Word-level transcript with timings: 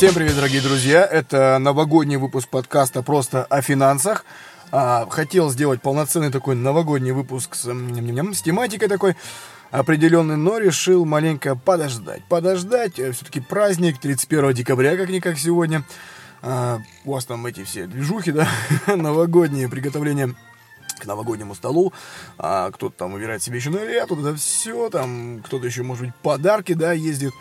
Всем 0.00 0.14
привет, 0.14 0.34
дорогие 0.34 0.62
друзья! 0.62 1.04
Это 1.04 1.58
новогодний 1.58 2.16
выпуск 2.16 2.48
подкаста 2.48 3.02
«Просто 3.02 3.44
о 3.44 3.60
финансах». 3.60 4.24
А, 4.72 5.06
хотел 5.10 5.50
сделать 5.50 5.82
полноценный 5.82 6.30
такой 6.30 6.54
новогодний 6.54 7.10
выпуск 7.10 7.54
с, 7.54 7.64
с 7.66 8.42
тематикой 8.42 8.88
такой 8.88 9.14
определенный, 9.70 10.38
но 10.38 10.56
решил 10.56 11.04
маленько 11.04 11.54
подождать. 11.54 12.24
Подождать, 12.30 12.98
э, 12.98 13.12
все-таки 13.12 13.40
праздник, 13.40 14.00
31 14.00 14.54
декабря, 14.54 14.96
как-никак 14.96 15.36
сегодня. 15.36 15.84
А, 16.40 16.78
у 17.04 17.12
вас 17.12 17.26
там 17.26 17.44
эти 17.44 17.62
все 17.64 17.86
движухи, 17.86 18.32
да, 18.32 18.48
новогодние 18.86 19.68
приготовления 19.68 20.34
к 20.98 21.04
новогоднему 21.04 21.54
столу, 21.54 21.92
а, 22.38 22.70
кто-то 22.70 22.96
там 22.96 23.12
выбирает 23.12 23.42
себе 23.42 23.58
еще 23.58 23.68
наряд, 23.68 24.08
вот 24.08 24.20
это 24.20 24.36
все, 24.36 24.88
там 24.88 25.42
кто-то 25.44 25.66
еще, 25.66 25.82
может 25.82 26.06
быть, 26.06 26.14
подарки, 26.22 26.72
да, 26.72 26.92
ездит 26.92 27.34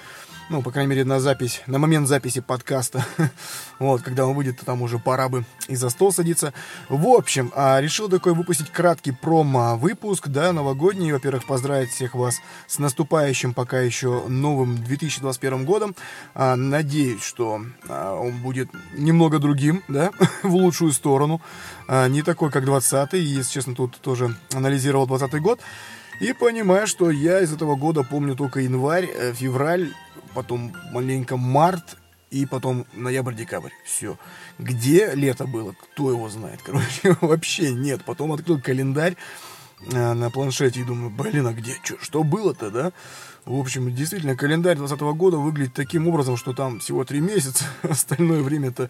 ну, 0.50 0.64
по 0.64 0.72
крайней 0.72 0.90
мере, 0.90 1.06
на 1.06 1.20
запись, 1.20 1.62
на 1.68 1.78
момент 1.78 2.08
записи 2.08 2.42
подкаста, 2.42 3.06
вот, 3.80 4.02
когда 4.02 4.26
он 4.26 4.36
выйдет, 4.36 4.60
там 4.66 4.82
уже 4.82 4.98
пора 4.98 5.30
бы 5.30 5.46
и 5.68 5.76
за 5.76 5.90
стол 5.90 6.12
садиться. 6.12 6.54
В 6.90 7.08
общем, 7.08 7.52
а, 7.56 7.80
решил 7.80 8.10
такой 8.10 8.34
выпустить 8.34 8.72
краткий 8.72 9.12
промо-выпуск, 9.12 10.28
да, 10.28 10.52
новогодний, 10.52 11.12
во-первых, 11.12 11.46
поздравить 11.46 11.92
всех 11.92 12.16
вас 12.16 12.40
с 12.68 12.80
наступающим 12.80 13.54
пока 13.54 13.80
еще 13.80 14.28
новым 14.28 14.76
2021 14.84 15.66
годом. 15.66 15.96
А, 16.34 16.56
надеюсь, 16.56 17.24
что 17.24 17.62
а, 17.88 18.16
он 18.16 18.42
будет 18.42 18.70
немного 18.94 19.40
другим, 19.40 19.84
да, 19.88 20.12
в 20.44 20.54
лучшую 20.56 20.92
сторону, 20.92 21.42
не 22.10 22.22
такой, 22.22 22.52
как 22.52 22.66
20-й, 22.66 23.20
если 23.20 23.52
честно, 23.52 23.76
тут 23.76 23.98
тоже 23.98 24.36
анализировал 24.54 25.08
20 25.08 25.42
год, 25.42 25.60
и 26.20 26.34
понимаю, 26.34 26.88
что 26.88 27.12
я 27.12 27.42
из 27.42 27.54
этого 27.54 27.76
года 27.76 28.04
помню 28.04 28.36
только 28.36 28.60
январь, 28.60 29.06
э, 29.06 29.34
февраль, 29.34 29.94
потом 30.34 30.74
маленько 30.92 31.38
март 31.38 31.98
и 32.30 32.46
потом 32.46 32.86
ноябрь-декабрь. 32.94 33.72
Все. 33.86 34.18
Где 34.58 35.12
лето 35.14 35.46
было, 35.48 35.74
кто 35.74 36.12
его 36.12 36.30
знает. 36.30 36.60
Короче, 36.66 37.16
вообще 37.22 37.72
нет. 37.72 38.04
Потом 38.06 38.34
открыл 38.34 38.60
календарь 38.60 39.16
э, 39.92 40.14
на 40.14 40.30
планшете 40.30 40.82
и 40.82 40.84
думаю, 40.84 41.10
блин, 41.10 41.48
а 41.48 41.54
где, 41.54 41.76
что, 41.84 41.98
что 42.02 42.24
было-то, 42.24 42.70
да? 42.70 42.92
В 43.46 43.58
общем, 43.58 43.94
действительно, 43.96 44.36
календарь 44.36 44.76
2020 44.76 45.18
года 45.18 45.38
выглядит 45.38 45.74
таким 45.74 46.08
образом, 46.08 46.38
что 46.38 46.54
там 46.54 46.80
всего 46.80 47.04
три 47.06 47.22
месяца, 47.22 47.66
остальное 47.82 48.42
время 48.42 48.70
это 48.70 48.90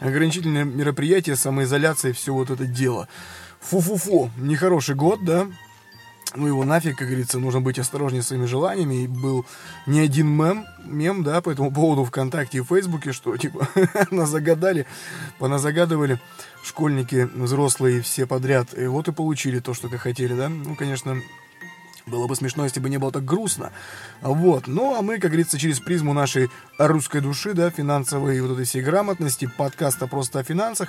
ограничительное 0.00 0.64
мероприятие, 0.64 1.36
самоизоляция 1.36 2.10
и 2.10 2.14
все 2.14 2.32
вот 2.32 2.50
это 2.50 2.66
дело. 2.66 3.06
Фу-фу-фу, 3.60 4.30
нехороший 4.36 4.94
год, 4.94 5.24
да? 5.24 5.46
Ну 6.36 6.46
его 6.46 6.64
нафиг, 6.64 6.96
как 6.98 7.08
говорится, 7.08 7.38
нужно 7.38 7.60
быть 7.60 7.78
осторожнее 7.78 8.22
своими 8.22 8.46
желаниями. 8.46 9.04
И 9.04 9.06
был 9.06 9.46
не 9.86 10.00
один 10.00 10.28
мем, 10.28 10.66
мем, 10.84 11.22
да, 11.22 11.40
по 11.40 11.50
этому 11.50 11.72
поводу 11.72 12.04
ВКонтакте 12.04 12.58
и 12.58 12.62
Фейсбуке, 12.62 13.12
что, 13.12 13.36
типа, 13.36 13.68
нас 14.10 14.28
загадали, 14.28 14.86
поназагадывали 15.38 16.20
школьники, 16.64 17.28
взрослые, 17.34 18.02
все 18.02 18.26
подряд. 18.26 18.76
И 18.76 18.86
вот 18.86 19.08
и 19.08 19.12
получили 19.12 19.60
то, 19.60 19.74
что 19.74 19.88
как 19.88 20.00
хотели, 20.00 20.34
да. 20.34 20.48
Ну, 20.48 20.74
конечно, 20.74 21.20
было 22.06 22.26
бы 22.26 22.36
смешно, 22.36 22.64
если 22.64 22.80
бы 22.80 22.90
не 22.90 22.98
было 22.98 23.12
так 23.12 23.24
грустно. 23.24 23.72
Вот. 24.20 24.66
Ну, 24.66 24.96
а 24.96 25.02
мы, 25.02 25.18
как 25.18 25.30
говорится, 25.30 25.58
через 25.58 25.80
призму 25.80 26.12
нашей 26.12 26.50
русской 26.78 27.20
души, 27.20 27.54
да, 27.54 27.70
финансовой 27.70 28.40
вот 28.40 28.52
этой 28.52 28.64
всей 28.64 28.82
грамотности, 28.82 29.50
подкаста 29.56 30.06
просто 30.06 30.40
о 30.40 30.42
финансах, 30.42 30.88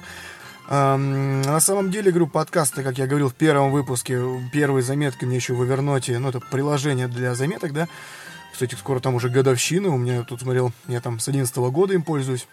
на 0.67 1.59
самом 1.59 1.91
деле, 1.91 2.11
говорю, 2.11 2.27
подкасты, 2.27 2.81
как 2.81 2.97
я 2.97 3.05
говорил 3.05 3.29
в 3.29 3.35
первом 3.35 3.71
выпуске, 3.71 4.19
первые 4.51 4.83
заметки 4.83 5.25
мне 5.25 5.35
еще 5.35 5.53
в 5.53 5.61
Evernote, 5.61 6.17
ну, 6.17 6.29
это 6.29 6.39
приложение 6.39 7.07
для 7.07 7.35
заметок, 7.35 7.71
да. 7.73 7.87
Кстати, 8.51 8.75
скоро 8.75 8.99
там 8.99 9.15
уже 9.15 9.29
годовщина, 9.29 9.89
у 9.89 9.97
меня 9.97 10.23
тут 10.23 10.41
смотрел, 10.41 10.71
я 10.87 11.01
там 11.01 11.19
с 11.19 11.27
11 11.27 11.55
года 11.57 11.93
им 11.93 12.03
пользуюсь. 12.03 12.47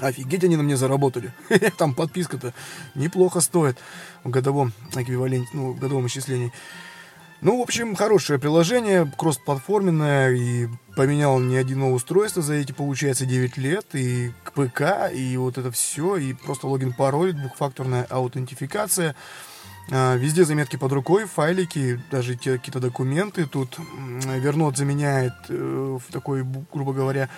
Офигеть, 0.00 0.44
они 0.44 0.56
на 0.56 0.62
мне 0.62 0.76
заработали. 0.76 1.32
там 1.76 1.92
подписка-то 1.94 2.54
неплохо 2.94 3.40
стоит 3.40 3.78
в 4.22 4.30
годовом 4.30 4.72
эквиваленте, 4.94 5.50
ну, 5.52 5.72
в 5.72 5.78
годовом 5.78 6.06
исчислении. 6.06 6.52
Ну, 7.40 7.58
в 7.58 7.62
общем, 7.62 7.94
хорошее 7.94 8.40
приложение, 8.40 9.10
кроссплатформенное, 9.16 10.32
и 10.32 10.68
поменял 10.96 11.38
не 11.38 11.56
одно 11.56 11.92
устройство 11.92 12.42
за 12.42 12.54
эти, 12.54 12.72
получается, 12.72 13.26
9 13.26 13.56
лет, 13.56 13.86
и 13.92 14.32
к 14.42 14.52
ПК, 14.52 15.12
и 15.14 15.36
вот 15.36 15.56
это 15.56 15.70
все, 15.70 16.16
и 16.16 16.32
просто 16.32 16.66
логин, 16.66 16.92
пароль, 16.92 17.34
двухфакторная 17.34 18.04
аутентификация. 18.10 19.14
А, 19.92 20.16
везде 20.16 20.44
заметки 20.44 20.74
под 20.74 20.90
рукой, 20.90 21.26
файлики, 21.26 22.00
даже 22.10 22.34
те 22.34 22.58
какие-то 22.58 22.80
документы. 22.80 23.46
Тут 23.46 23.78
Вернот 24.26 24.76
заменяет 24.76 25.34
э, 25.48 25.98
в 25.98 26.12
такой, 26.12 26.44
грубо 26.72 26.92
говоря, 26.92 27.28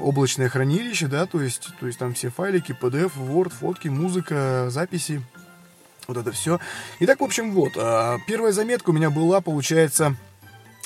облачное 0.00 0.48
хранилище, 0.48 1.06
да, 1.06 1.26
то 1.26 1.40
есть, 1.40 1.68
то 1.80 1.86
есть 1.86 1.98
там 1.98 2.14
все 2.14 2.30
файлики, 2.30 2.76
PDF, 2.80 3.12
Word, 3.16 3.50
фотки, 3.50 3.88
музыка, 3.88 4.68
записи, 4.70 5.22
вот 6.06 6.16
это 6.16 6.32
все. 6.32 6.60
Итак, 7.00 7.20
в 7.20 7.24
общем, 7.24 7.52
вот. 7.52 7.72
А, 7.76 8.18
первая 8.26 8.52
заметка 8.52 8.90
у 8.90 8.92
меня 8.92 9.10
была, 9.10 9.40
получается, 9.40 10.16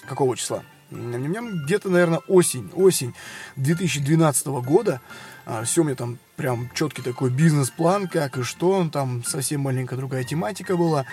какого 0.07 0.37
числа? 0.37 0.63
Где-то, 0.91 1.89
наверное, 1.89 2.21
осень, 2.27 2.71
осень 2.75 3.15
2012 3.57 4.47
года. 4.47 5.01
А, 5.47 5.65
все, 5.65 5.83
у 5.83 5.85
меня 5.85 5.95
там 5.95 6.19
прям 6.37 6.71
четкий 6.75 7.03
такой 7.03 7.31
бизнес-план, 7.31 8.09
как 8.09 8.39
и 8.39 8.43
что. 8.43 8.89
Там 8.93 9.25
совсем 9.25 9.61
маленькая 9.61 9.97
другая 9.97 10.25
тематика 10.25 10.77
была. 10.77 11.07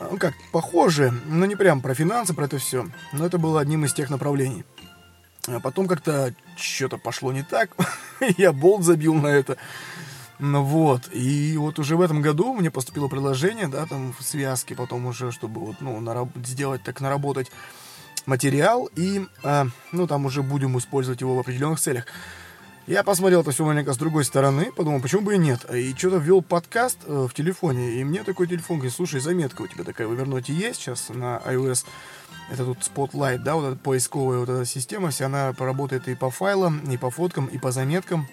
А, 0.00 0.08
ну, 0.10 0.18
как, 0.18 0.34
похоже, 0.52 1.12
но 1.26 1.46
не 1.46 1.56
прям 1.56 1.80
про 1.80 1.94
финансы, 1.94 2.34
про 2.34 2.46
это 2.46 2.58
все. 2.58 2.86
Но 3.12 3.26
это 3.26 3.38
было 3.38 3.60
одним 3.60 3.84
из 3.84 3.92
тех 3.92 4.10
направлений. 4.10 4.64
А 5.46 5.60
потом 5.60 5.86
как-то 5.86 6.34
что-то 6.56 6.96
пошло 6.96 7.32
не 7.32 7.42
так. 7.42 7.70
Я 8.38 8.52
болт 8.52 8.84
забил 8.84 9.14
на 9.14 9.28
это. 9.28 9.58
Ну 10.40 10.64
вот, 10.64 11.08
и 11.12 11.56
вот 11.56 11.78
уже 11.78 11.96
в 11.96 12.00
этом 12.00 12.20
году 12.20 12.52
мне 12.54 12.70
поступило 12.70 13.06
предложение, 13.06 13.68
да, 13.68 13.86
там 13.86 14.12
в 14.18 14.22
связке, 14.22 14.74
потом 14.74 15.06
уже, 15.06 15.30
чтобы 15.30 15.60
вот, 15.60 15.76
ну, 15.80 16.00
нараб- 16.00 16.44
сделать, 16.44 16.82
так 16.82 17.00
наработать 17.00 17.52
материал, 18.26 18.90
и, 18.96 19.26
э, 19.44 19.64
ну, 19.92 20.06
там 20.08 20.26
уже 20.26 20.42
будем 20.42 20.76
использовать 20.76 21.20
его 21.20 21.36
в 21.36 21.38
определенных 21.38 21.78
целях. 21.78 22.06
Я 22.86 23.02
посмотрел 23.02 23.40
это 23.40 23.50
все 23.52 23.64
маленько 23.64 23.94
с 23.94 23.96
другой 23.96 24.24
стороны, 24.24 24.70
подумал, 24.72 25.00
почему 25.00 25.22
бы 25.22 25.36
и 25.36 25.38
нет. 25.38 25.64
И 25.72 25.94
что-то 25.94 26.18
ввел 26.18 26.42
подкаст 26.42 26.98
э, 27.06 27.26
в 27.30 27.32
телефоне, 27.32 27.92
и 27.92 28.04
мне 28.04 28.24
такой 28.24 28.46
телефон 28.46 28.78
говорит, 28.78 28.94
слушай, 28.94 29.20
заметка 29.20 29.62
у 29.62 29.66
тебя 29.66 29.84
такая 29.84 30.06
в 30.06 30.12
Evernote 30.12 30.52
есть 30.52 30.80
сейчас 30.80 31.08
на 31.08 31.40
iOS. 31.46 31.86
Это 32.50 32.64
тут 32.64 32.78
Spotlight, 32.80 33.38
да, 33.38 33.54
вот 33.54 33.68
эта 33.68 33.76
поисковая 33.76 34.40
вот 34.40 34.48
эта 34.50 34.66
система, 34.66 35.10
вся 35.10 35.26
она 35.26 35.54
поработает 35.54 36.08
и 36.08 36.14
по 36.14 36.30
файлам, 36.30 36.80
и 36.90 36.98
по 36.98 37.10
фоткам, 37.10 37.46
и 37.46 37.56
по 37.56 37.70
заметкам. 37.70 38.28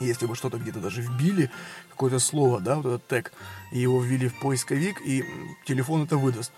Если 0.00 0.26
вы 0.26 0.36
что-то 0.36 0.58
где-то 0.58 0.80
даже 0.80 1.02
вбили, 1.02 1.50
какое-то 1.90 2.18
слово, 2.18 2.60
да, 2.60 2.76
вот 2.76 2.86
этот 2.86 3.06
тег, 3.06 3.32
и 3.72 3.78
его 3.78 4.02
ввели 4.02 4.28
в 4.28 4.38
поисковик, 4.38 5.00
и 5.04 5.24
телефон 5.66 6.04
это 6.04 6.16
выдаст. 6.16 6.52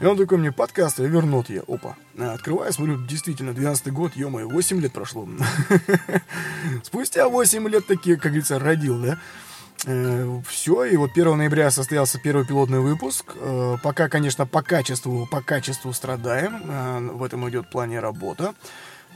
И 0.00 0.06
он 0.06 0.16
такой 0.16 0.38
мне, 0.38 0.50
подкаст, 0.52 0.98
я 0.98 1.06
вернут 1.06 1.50
я. 1.50 1.62
Опа. 1.66 1.96
Открываю, 2.18 2.72
смотрю, 2.72 3.04
действительно, 3.06 3.52
12 3.52 3.92
год, 3.92 4.16
ё-моё, 4.16 4.48
8 4.48 4.80
лет 4.80 4.92
прошло. 4.92 5.28
Спустя 6.82 7.28
8 7.28 7.68
лет 7.68 7.86
такие, 7.86 8.16
как 8.16 8.32
говорится, 8.32 8.58
родил, 8.58 8.98
да? 8.98 9.18
Э, 9.86 10.40
все, 10.46 10.84
и 10.84 10.96
вот 10.96 11.10
1 11.12 11.36
ноября 11.36 11.70
состоялся 11.70 12.18
первый 12.18 12.46
пилотный 12.46 12.80
выпуск. 12.80 13.34
Э, 13.36 13.76
пока, 13.82 14.08
конечно, 14.08 14.46
по 14.46 14.62
качеству, 14.62 15.26
по 15.30 15.42
качеству 15.42 15.92
страдаем. 15.92 16.62
Э, 16.64 17.00
в 17.00 17.22
этом 17.22 17.48
идет 17.48 17.70
плане 17.70 18.00
работа. 18.00 18.54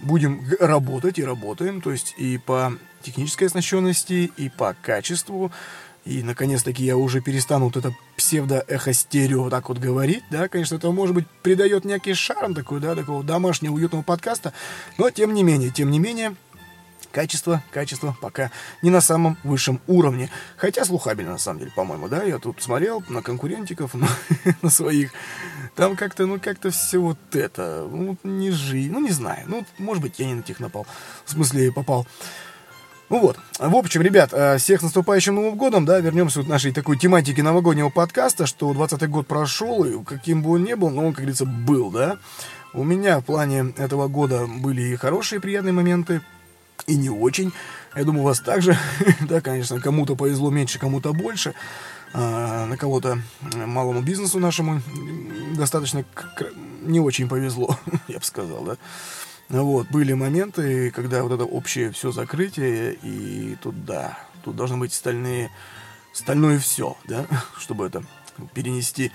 Будем 0.03 0.45
работать 0.61 1.19
и 1.19 1.25
работаем, 1.25 1.81
то 1.81 1.91
есть 1.91 2.15
и 2.19 2.39
по 2.39 2.73
технической 3.03 3.49
оснащенности, 3.49 4.31
и 4.37 4.49
по 4.49 4.75
качеству. 4.83 5.51
И, 6.05 6.23
наконец-таки, 6.23 6.85
я 6.85 6.99
уже 6.99 7.23
перестану 7.23 7.67
вот 7.67 7.77
это 7.79 7.95
псевдо-эхостерео 8.17 9.45
вот 9.45 9.51
так 9.51 9.69
вот 9.71 9.79
говорить, 9.79 10.23
да, 10.31 10.49
конечно, 10.49 10.77
это, 10.77 10.91
может 10.91 11.15
быть, 11.15 11.27
придает 11.43 11.87
некий 11.87 12.13
шарм 12.13 12.55
такой, 12.55 12.81
да, 12.81 12.95
такого 12.95 13.25
домашнего 13.25 13.73
уютного 13.73 14.03
подкаста, 14.03 14.53
но, 14.99 15.09
тем 15.09 15.33
не 15.33 15.43
менее, 15.43 15.71
тем 15.71 15.91
не 15.91 15.99
менее, 15.99 16.35
качество, 17.15 17.63
качество 17.71 18.17
пока 18.21 18.51
не 18.83 18.91
на 18.91 19.01
самом 19.01 19.39
высшем 19.45 19.81
уровне. 19.87 20.31
Хотя 20.57 20.85
слухабельно, 20.85 21.33
на 21.33 21.39
самом 21.39 21.61
деле, 21.61 21.73
по-моему, 21.75 22.09
да, 22.09 22.25
я 22.25 22.39
тут 22.39 22.61
смотрел 22.61 23.03
на 23.09 23.23
конкурентиков, 23.23 23.95
на, 23.95 24.09
на 24.61 24.69
своих, 24.69 25.13
там 25.77 25.97
как-то, 25.97 26.27
ну, 26.27 26.41
как-то 26.41 26.71
все 26.71 26.99
вот 26.99 27.19
это, 27.33 27.87
ну, 27.91 28.17
не 28.25 28.51
жизнь, 28.51 28.93
ну, 28.93 29.01
не 29.01 29.11
знаю, 29.11 29.45
ну, 29.47 29.65
может 29.79 30.03
быть, 30.03 30.19
я 30.19 30.27
не 30.27 30.35
на 30.35 30.43
тех 30.43 30.59
напал, 30.59 30.87
в 31.25 31.31
смысле, 31.31 31.73
попал. 31.73 32.07
Ну 33.11 33.21
вот, 33.21 33.39
в 33.59 33.77
общем, 33.77 34.03
ребят, 34.03 34.31
э, 34.33 34.57
всех 34.57 34.81
с 34.81 34.83
наступающим 34.83 35.35
Новым 35.37 35.57
годом, 35.57 35.85
да, 35.85 36.01
вернемся 36.01 36.43
к 36.43 36.49
нашей 36.49 36.73
такой 36.73 36.99
тематике 36.99 37.43
новогоднего 37.43 37.91
подкаста, 37.91 38.47
что 38.47 38.73
20 38.73 39.09
год 39.09 39.27
прошел, 39.27 39.85
и 39.85 40.03
каким 40.03 40.43
бы 40.43 40.53
он 40.53 40.65
ни 40.65 40.75
был, 40.75 40.91
но 40.91 41.07
он, 41.07 41.13
как 41.13 41.19
говорится, 41.19 41.45
был, 41.47 41.91
да. 41.91 42.19
У 42.73 42.83
меня 42.83 43.21
в 43.21 43.25
плане 43.25 43.73
этого 43.77 44.09
года 44.09 44.47
были 44.49 44.83
и 44.83 44.97
хорошие 44.97 45.41
приятные 45.41 45.73
моменты, 45.73 46.23
и 46.87 46.97
не 46.97 47.11
очень. 47.11 47.53
Я 47.97 48.05
думаю, 48.05 48.23
у 48.23 48.27
вас 48.27 48.41
также, 48.41 48.77
да, 49.29 49.41
конечно, 49.41 49.81
кому-то 49.81 50.17
повезло 50.17 50.51
меньше, 50.51 50.79
кому-то 50.79 51.13
больше. 51.13 51.55
А, 52.13 52.67
на 52.67 52.77
кого-то 52.77 53.19
малому 53.67 54.01
бизнесу 54.01 54.39
нашему 54.39 54.81
достаточно 55.57 56.05
не 56.83 57.01
очень 57.01 57.29
повезло, 57.29 57.77
я 58.09 58.19
бы 58.19 58.25
сказал, 58.25 58.65
да. 58.65 58.77
Вот, 59.49 59.89
были 59.89 60.13
моменты, 60.13 60.91
когда 60.91 61.23
вот 61.23 61.33
это 61.33 61.45
общее 61.45 61.91
все 61.91 62.13
закрытие, 62.13 62.95
и 63.03 63.57
тут, 63.63 63.85
да, 63.85 64.19
тут 64.43 64.57
должны 64.57 64.77
быть 64.77 64.93
стальные, 64.93 65.51
стальное 66.13 66.59
все, 66.59 66.97
да, 67.05 67.27
чтобы 67.59 67.87
это 67.87 68.05
перенести 68.55 69.11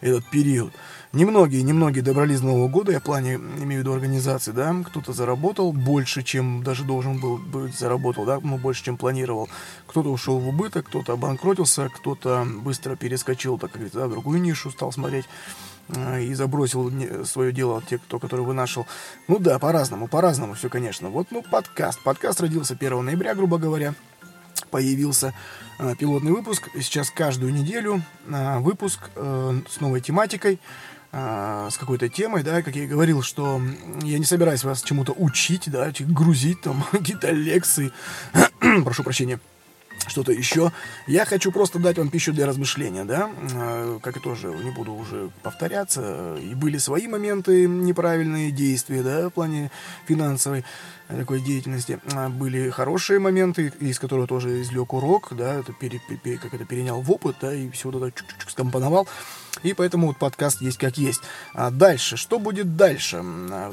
этот 0.00 0.28
период. 0.30 0.72
Немногие, 1.14 1.62
немногие 1.62 2.04
добрались 2.04 2.40
до 2.40 2.48
Нового 2.48 2.68
года, 2.68 2.92
я 2.92 3.00
в 3.00 3.02
плане 3.02 3.36
имею 3.36 3.80
в 3.80 3.84
виду 3.84 3.94
организации, 3.94 4.52
да, 4.52 4.76
кто-то 4.84 5.14
заработал 5.14 5.72
больше, 5.72 6.22
чем 6.22 6.62
даже 6.62 6.84
должен 6.84 7.18
был 7.18 7.38
быть 7.38 7.78
заработал, 7.78 8.26
да, 8.26 8.38
ну, 8.42 8.58
больше, 8.58 8.84
чем 8.84 8.98
планировал. 8.98 9.48
Кто-то 9.86 10.10
ушел 10.10 10.38
в 10.38 10.46
убыток, 10.48 10.86
кто-то 10.86 11.14
обанкротился, 11.14 11.88
кто-то 11.88 12.46
быстро 12.62 12.94
перескочил, 12.94 13.56
так 13.56 13.70
как 13.70 13.80
говорится, 13.80 14.00
да, 14.00 14.06
в 14.08 14.10
другую 14.10 14.42
нишу 14.42 14.70
стал 14.70 14.92
смотреть 14.92 15.24
э, 15.88 16.24
и 16.24 16.34
забросил 16.34 16.92
свое 17.24 17.52
дело, 17.52 17.82
те, 17.88 17.96
кто, 17.96 18.18
который 18.18 18.44
вынашивал. 18.44 18.86
Ну 19.28 19.38
да, 19.38 19.58
по-разному, 19.58 20.08
по-разному 20.08 20.52
все, 20.54 20.68
конечно. 20.68 21.08
Вот, 21.08 21.28
ну, 21.30 21.42
подкаст. 21.42 22.02
Подкаст 22.02 22.42
родился 22.42 22.74
1 22.74 23.02
ноября, 23.02 23.34
грубо 23.34 23.56
говоря 23.56 23.94
появился 24.68 25.34
э, 25.78 25.94
пилотный 25.98 26.32
выпуск. 26.32 26.68
Сейчас 26.74 27.10
каждую 27.10 27.52
неделю 27.52 28.02
э, 28.26 28.58
выпуск 28.58 29.10
э, 29.14 29.60
с 29.68 29.80
новой 29.80 30.00
тематикой, 30.00 30.60
э, 31.12 31.68
с 31.70 31.76
какой-то 31.76 32.08
темой, 32.08 32.42
да, 32.42 32.62
как 32.62 32.76
я 32.76 32.84
и 32.84 32.86
говорил, 32.86 33.22
что 33.22 33.60
я 34.02 34.18
не 34.18 34.24
собираюсь 34.24 34.64
вас 34.64 34.82
чему-то 34.82 35.12
учить, 35.12 35.70
да, 35.70 35.92
грузить 35.98 36.60
там 36.60 36.84
какие-то 36.92 37.30
лекции, 37.30 37.92
прошу 38.84 39.02
прощения, 39.02 39.40
что-то 40.06 40.32
еще. 40.32 40.72
Я 41.06 41.24
хочу 41.24 41.52
просто 41.52 41.78
дать 41.78 41.98
вам 41.98 42.08
пищу 42.08 42.32
для 42.32 42.46
размышления, 42.46 43.04
да, 43.04 43.30
э, 43.52 43.98
как 44.02 44.16
и 44.16 44.20
тоже 44.20 44.48
не 44.48 44.70
буду 44.70 44.94
уже 44.94 45.30
повторяться. 45.42 46.36
И 46.40 46.54
были 46.54 46.78
свои 46.78 47.06
моменты 47.06 47.66
неправильные 47.66 48.50
действия, 48.50 49.02
да, 49.02 49.28
в 49.28 49.32
плане 49.32 49.70
финансовой 50.06 50.64
такой 51.16 51.40
деятельности. 51.40 52.00
А 52.12 52.28
были 52.28 52.70
хорошие 52.70 53.18
моменты, 53.18 53.72
из 53.80 53.98
которых 53.98 54.28
тоже 54.28 54.60
извлек 54.62 54.92
урок, 54.92 55.28
да, 55.32 55.54
это 55.54 55.72
пере, 55.72 56.00
пере, 56.22 56.38
как 56.38 56.54
это 56.54 56.64
перенял 56.64 57.00
в 57.00 57.10
опыт, 57.10 57.36
да, 57.40 57.54
и 57.54 57.70
все 57.70 57.90
вот 57.90 58.02
это 58.02 58.06
чук-чук 58.08 58.50
скомпоновал. 58.50 59.08
И 59.62 59.72
поэтому 59.72 60.08
вот 60.08 60.18
подкаст 60.18 60.60
есть 60.60 60.78
как 60.78 60.98
есть. 60.98 61.22
А 61.52 61.70
дальше, 61.70 62.16
что 62.16 62.38
будет 62.38 62.76
дальше? 62.76 63.22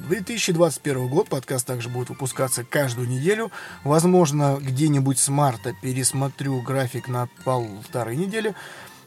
2021 0.07 1.07
год 1.09 1.29
подкаст 1.29 1.67
также 1.67 1.89
будет 1.89 2.09
выпускаться 2.09 2.63
каждую 2.63 3.07
неделю. 3.07 3.51
Возможно, 3.83 4.57
где-нибудь 4.59 5.19
с 5.19 5.29
марта 5.29 5.75
пересмотрю 5.81 6.59
график 6.61 7.07
на 7.07 7.29
полторы 7.43 8.15
недели. 8.15 8.55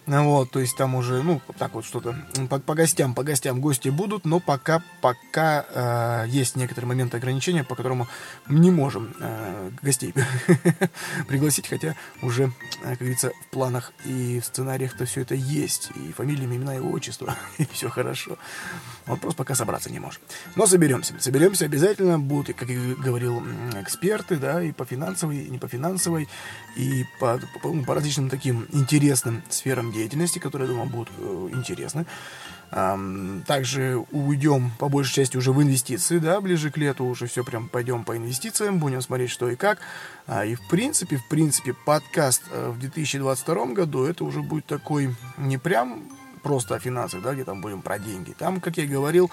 Вот, 0.08 0.50
то 0.50 0.58
есть 0.58 0.75
там 0.75 0.94
уже, 0.94 1.22
ну, 1.22 1.43
так 1.58 1.75
вот 1.75 1.84
что-то 1.84 2.16
по, 2.49 2.58
по 2.58 2.75
гостям, 2.75 3.14
по 3.14 3.22
гостям 3.22 3.60
гости 3.60 3.90
будут, 3.90 4.25
но 4.25 4.40
пока, 4.40 4.82
пока 5.02 6.25
э, 6.25 6.28
есть 6.28 6.56
некоторые 6.56 6.88
моменты 6.88 7.19
ограничения, 7.19 7.62
по 7.62 7.75
которому 7.75 8.08
не 8.49 8.70
можем 8.70 9.14
э, 9.20 9.70
гостей 9.82 10.14
пригласить, 11.28 11.69
хотя 11.69 11.94
уже, 12.22 12.44
э, 12.44 12.50
как 12.82 12.99
говорится, 13.00 13.32
в 13.43 13.46
планах 13.50 13.93
и 14.06 14.40
в 14.40 14.46
сценариях-то 14.46 15.05
все 15.05 15.20
это 15.20 15.34
есть, 15.34 15.90
и 15.94 16.12
фамилия, 16.12 16.46
имена, 16.46 16.76
и 16.76 16.81
отчество, 16.81 17.37
и 17.58 17.66
все 17.66 17.90
хорошо. 17.90 18.38
Вот 19.05 19.20
просто 19.20 19.37
пока 19.37 19.55
собраться 19.55 19.90
не 19.90 20.00
можем. 20.00 20.22
Но 20.56 20.66
соберемся, 20.66 21.14
соберемся 21.19 21.66
обязательно, 21.66 22.19
будут, 22.19 22.56
как 22.56 22.70
я 22.70 22.78
говорил, 22.94 23.43
эксперты, 23.75 24.37
да, 24.37 24.62
и 24.62 24.72
по 24.72 24.87
финансовой, 24.87 25.37
и 25.37 25.50
не 25.50 25.58
по 25.58 25.69
финансовой, 25.69 26.28
и 26.76 27.05
по, 27.20 27.38
по, 27.62 27.75
по 27.84 27.94
различным 27.94 28.31
таким 28.31 28.66
интересным 28.72 29.43
сферам 29.50 29.93
деятельности, 29.98 30.38
которые, 30.38 30.68
думаю, 30.68 30.88
будут 30.88 31.10
э, 31.18 31.48
интересны. 31.52 32.06
Также 33.46 34.04
уйдем 34.10 34.70
по 34.78 34.90
большей 34.90 35.14
части 35.14 35.38
уже 35.38 35.52
в 35.52 35.62
инвестиции, 35.62 36.18
да, 36.18 36.38
ближе 36.42 36.70
к 36.70 36.76
лету 36.76 37.06
уже 37.06 37.26
все 37.26 37.42
прям 37.42 37.66
пойдем 37.66 38.04
по 38.04 38.14
инвестициям, 38.14 38.78
будем 38.78 39.00
смотреть 39.00 39.30
что 39.30 39.48
и 39.48 39.56
как. 39.56 39.78
А, 40.26 40.44
и 40.44 40.54
в 40.54 40.68
принципе, 40.68 41.16
в 41.16 41.26
принципе, 41.28 41.72
подкаст 41.86 42.42
э, 42.50 42.68
в 42.68 42.78
2022 42.78 43.66
году 43.72 44.04
это 44.04 44.22
уже 44.22 44.42
будет 44.42 44.66
такой 44.66 45.14
не 45.38 45.56
прям 45.56 46.02
просто 46.42 46.74
о 46.74 46.78
финансах, 46.78 47.22
да, 47.22 47.32
где 47.32 47.44
там 47.44 47.62
будем 47.62 47.80
про 47.80 47.98
деньги. 47.98 48.32
Там, 48.32 48.60
как 48.60 48.76
я 48.76 48.84
и 48.84 48.86
говорил, 48.86 49.30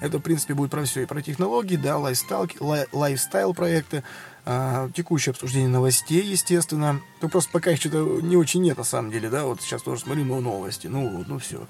это, 0.00 0.18
в 0.18 0.22
принципе, 0.22 0.54
будет 0.54 0.72
про 0.72 0.84
все. 0.84 1.02
И 1.02 1.06
про 1.06 1.22
технологии, 1.22 1.76
да, 1.76 1.96
лайфстайл, 1.98 2.48
лайфстайл 2.92 3.54
проекты, 3.54 4.02
а, 4.46 4.90
текущее 4.94 5.30
обсуждение 5.32 5.68
новостей, 5.68 6.22
естественно. 6.22 7.00
То 7.20 7.28
просто 7.28 7.50
пока 7.50 7.70
их 7.72 7.80
что-то 7.80 8.20
не 8.22 8.36
очень 8.36 8.62
нет, 8.62 8.76
на 8.76 8.84
самом 8.84 9.10
деле, 9.10 9.30
да, 9.30 9.44
вот 9.44 9.62
сейчас 9.62 9.82
тоже 9.82 10.02
смотрю, 10.02 10.24
ну, 10.24 10.40
новости, 10.40 10.86
ну, 10.86 11.24
ну, 11.26 11.38
все. 11.38 11.66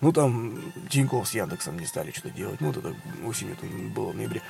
Ну, 0.00 0.12
там, 0.12 0.60
Тинькофф 0.88 1.28
с 1.28 1.34
Яндексом 1.34 1.78
не 1.78 1.86
стали 1.86 2.10
что-то 2.10 2.30
делать, 2.30 2.60
ну, 2.60 2.68
вот 2.68 2.76
это 2.76 2.94
осенью 3.24 3.54
это 3.54 3.66
было 3.94 4.12
в 4.12 4.16
ноябре. 4.16 4.42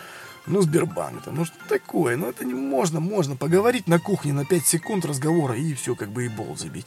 Ну, 0.47 0.61
Сбербанк, 0.61 1.23
там, 1.23 1.37
ну, 1.37 1.45
что 1.45 1.57
такое, 1.69 2.17
ну, 2.17 2.29
это 2.29 2.45
не 2.45 2.55
можно, 2.55 3.01
можно 3.01 3.37
поговорить 3.37 3.87
на 3.87 3.99
кухне 3.99 4.33
на 4.33 4.45
5 4.45 4.67
секунд 4.67 5.05
разговора 5.05 5.57
и 5.57 5.73
все, 5.75 5.95
как 5.95 6.11
бы 6.11 6.27
и 6.27 6.29
болт 6.29 6.57
забить. 6.57 6.87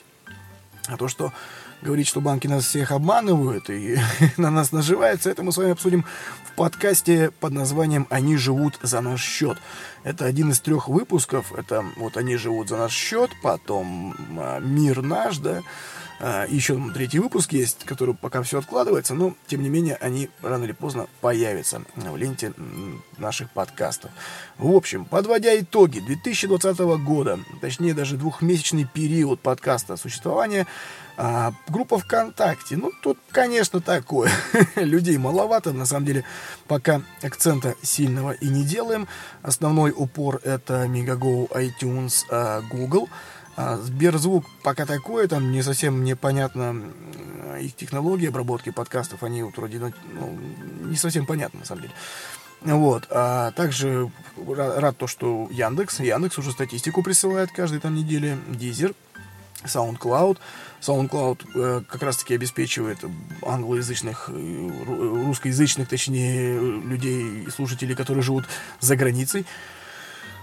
А 0.87 0.97
то, 0.97 1.07
что 1.07 1.33
говорить, 1.81 2.07
что 2.07 2.21
банки 2.21 2.47
нас 2.47 2.65
всех 2.65 2.91
обманывают 2.91 3.69
и 3.69 3.97
на 4.37 4.49
нас 4.49 4.71
наживаются, 4.71 5.29
это 5.29 5.43
мы 5.43 5.51
с 5.51 5.57
вами 5.57 5.71
обсудим 5.71 6.05
в 6.43 6.55
подкасте 6.55 7.31
под 7.39 7.53
названием 7.53 8.07
«Они 8.09 8.37
живут 8.37 8.79
за 8.81 9.01
наш 9.01 9.23
счет». 9.23 9.57
Это 10.03 10.25
один 10.25 10.51
из 10.51 10.59
трех 10.59 10.87
выпусков. 10.87 11.53
Это 11.53 11.83
вот 11.97 12.17
«Они 12.17 12.37
живут 12.37 12.69
за 12.69 12.77
наш 12.77 12.93
счет», 12.93 13.31
потом 13.41 14.15
а, 14.37 14.59
«Мир 14.59 15.01
наш», 15.01 15.37
да, 15.37 15.61
а, 16.19 16.45
еще 16.48 16.79
третий 16.93 17.19
выпуск 17.19 17.51
есть, 17.53 17.84
который 17.84 18.15
пока 18.15 18.41
все 18.41 18.60
откладывается, 18.60 19.13
но, 19.13 19.36
тем 19.48 19.62
не 19.62 19.69
менее, 19.69 19.95
они 19.95 20.29
рано 20.41 20.63
или 20.63 20.72
поздно 20.72 21.07
появятся 21.22 21.81
в 21.95 22.15
ленте 22.15 22.53
наших 23.17 23.50
подкастов. 23.51 24.12
В 24.57 24.74
общем, 24.74 25.05
подводя 25.05 25.57
итоги 25.60 26.00
2020 26.00 26.79
года, 27.03 27.39
точнее 27.60 27.93
даже 27.93 28.17
двухмесячный 28.17 28.86
период 28.86 29.41
подкаста 29.41 29.98
существования, 29.98 30.67
а, 31.17 31.53
группа 31.67 31.98
ВКонтакте, 31.98 32.77
ну, 32.77 32.91
тут, 33.01 33.17
конечно, 33.31 33.81
такое. 33.81 34.31
Людей 34.75 35.17
маловато, 35.17 35.72
на 35.74 35.86
самом 35.86 36.05
деле, 36.05 36.24
пока 36.67 37.01
акцента 37.22 37.75
сильного 37.81 38.31
и 38.31 38.48
не 38.48 38.63
делаем. 38.63 39.07
Основной 39.41 39.93
упор 39.95 40.41
это 40.43 40.86
Megago, 40.86 41.50
iTunes, 41.51 42.24
а, 42.29 42.62
Google– 42.62 43.10
а 43.55 43.77
Сберзвук 43.77 44.45
пока 44.63 44.85
такое, 44.85 45.27
там 45.27 45.51
не 45.51 45.62
совсем 45.62 46.03
непонятно 46.03 46.91
их 47.59 47.75
технологии 47.75 48.27
обработки 48.27 48.69
подкастов, 48.69 49.24
они 49.24 49.43
вот 49.43 49.55
вроде 49.57 49.79
ну, 49.79 50.39
не 50.83 50.97
совсем 50.97 51.25
понятно 51.25 51.59
на 51.59 51.65
самом 51.65 51.83
деле. 51.83 51.93
Вот. 52.62 53.07
А 53.12 53.51
также 53.51 54.09
рад, 54.38 54.97
то, 54.97 55.07
что 55.07 55.47
Яндекс, 55.51 56.00
Яндекс 56.00 56.38
уже 56.39 56.51
статистику 56.51 57.03
присылает 57.03 57.51
каждой 57.51 57.79
там 57.79 57.95
неделе, 57.95 58.38
Дизер, 58.50 58.93
SoundCloud. 59.63 60.38
SoundCloud 60.81 61.39
э, 61.55 61.81
как 61.88 62.03
раз-таки 62.03 62.35
обеспечивает 62.35 63.00
англоязычных, 63.41 64.29
э, 64.29 64.69
русскоязычных, 64.85 65.88
точнее, 65.88 66.59
людей, 66.59 67.50
слушателей, 67.50 67.95
которые 67.95 68.24
живут 68.24 68.45
за 68.79 68.95
границей. 68.95 69.45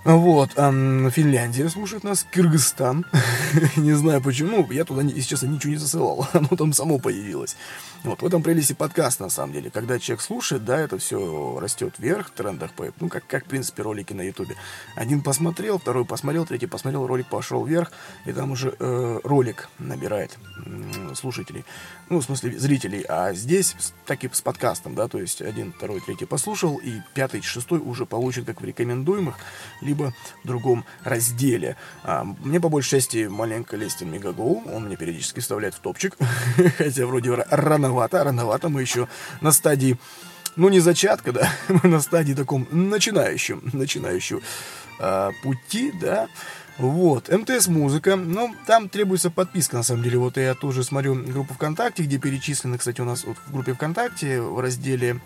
Вот, 0.05 0.51
Финляндия 0.55 1.69
слушает 1.69 2.03
нас, 2.03 2.27
Кыргызстан. 2.29 3.07
не 3.77 3.93
знаю 3.93 4.21
почему, 4.21 4.67
я 4.73 4.85
туда, 4.85 5.03
если 5.03 5.21
честно, 5.21 5.47
ничего 5.47 5.75
не 5.75 5.79
засылал, 5.79 6.27
оно 6.33 6.49
там 6.49 6.73
само 6.73 6.99
появилось. 6.99 7.57
Вот, 8.03 8.21
в 8.21 8.27
этом 8.27 8.43
прелести 8.43 8.73
подкаст, 8.73 9.21
на 9.21 9.29
самом 9.29 9.53
деле. 9.53 9.71
Когда 9.71 10.01
человек 10.01 10.23
слушает, 10.23 10.65
да, 10.65 10.81
это 10.81 10.99
все 10.99 11.57
растет 11.61 11.95
вверх 11.99 12.29
в 12.29 12.31
трендах, 12.33 12.73
ну, 12.99 13.09
как, 13.09 13.25
как, 13.29 13.45
в 13.45 13.49
принципе, 13.49 13.83
ролики 13.83 14.13
на 14.13 14.23
ютубе. 14.23 14.57
Один 14.97 15.21
посмотрел, 15.21 15.79
второй 15.79 16.05
посмотрел, 16.05 16.45
третий 16.45 16.67
посмотрел, 16.67 17.07
ролик 17.07 17.29
пошел 17.29 17.65
вверх, 17.65 17.93
и 18.27 18.33
там 18.33 18.51
уже 18.51 18.75
э, 18.77 19.21
ролик 19.23 19.69
набирает 19.79 20.37
слушателей, 21.15 21.65
ну, 22.09 22.19
в 22.19 22.25
смысле, 22.25 22.59
зрителей. 22.59 23.05
А 23.09 23.35
здесь 23.35 23.77
так 24.05 24.25
и 24.25 24.31
с 24.33 24.41
подкастом, 24.41 24.97
да, 24.97 25.07
то 25.07 25.21
есть 25.21 25.41
один, 25.41 25.73
второй, 25.73 26.01
третий 26.01 26.25
послушал, 26.25 26.79
и 26.79 26.95
пятый, 27.15 27.41
шестой 27.43 27.79
уже 27.79 28.05
получит 28.05 28.47
как 28.47 28.61
в 28.61 28.65
рекомендуемых, 28.65 29.37
либо 29.81 29.92
в 29.95 30.47
другом 30.47 30.85
разделе. 31.05 31.77
А, 32.05 32.25
мне, 32.25 32.61
по 32.61 32.69
большей 32.69 32.99
части, 32.99 33.27
маленько 33.27 33.77
лестен 33.77 34.11
Мегагоу, 34.11 34.63
он 34.73 34.85
мне 34.85 34.97
периодически 34.97 35.41
вставляет 35.41 35.75
в 35.75 35.81
топчик, 35.81 36.17
хотя 36.79 37.07
вроде 37.07 37.35
рановато, 37.51 38.25
рановато, 38.25 38.69
мы 38.69 38.81
еще 38.81 39.09
на 39.41 39.53
стадии 39.53 39.99
ну, 40.57 40.69
не 40.69 40.81
зачатка, 40.81 41.33
да, 41.33 41.51
мы 41.69 41.89
на 41.89 42.01
стадии 42.01 42.35
таком 42.35 42.67
начинающем, 42.71 43.71
начинающем 43.73 44.43
э, 44.99 45.31
пути, 45.43 45.93
да, 46.01 46.29
вот, 46.79 47.29
МТС 47.29 47.69
музыка, 47.69 48.17
ну, 48.17 48.55
там 48.67 48.89
требуется 48.89 49.31
подписка, 49.31 49.77
на 49.77 49.83
самом 49.83 50.03
деле, 50.03 50.19
вот 50.19 50.37
я 50.37 50.55
тоже 50.55 50.85
смотрю 50.85 51.15
группу 51.15 51.55
ВКонтакте, 51.55 52.03
где 52.03 52.19
перечислены, 52.19 52.79
кстати, 52.79 53.01
у 53.01 53.05
нас 53.05 53.25
вот 53.25 53.37
в 53.47 53.53
группе 53.53 53.75
ВКонтакте 53.75 54.41
в 54.41 54.59
разделе 54.59 55.21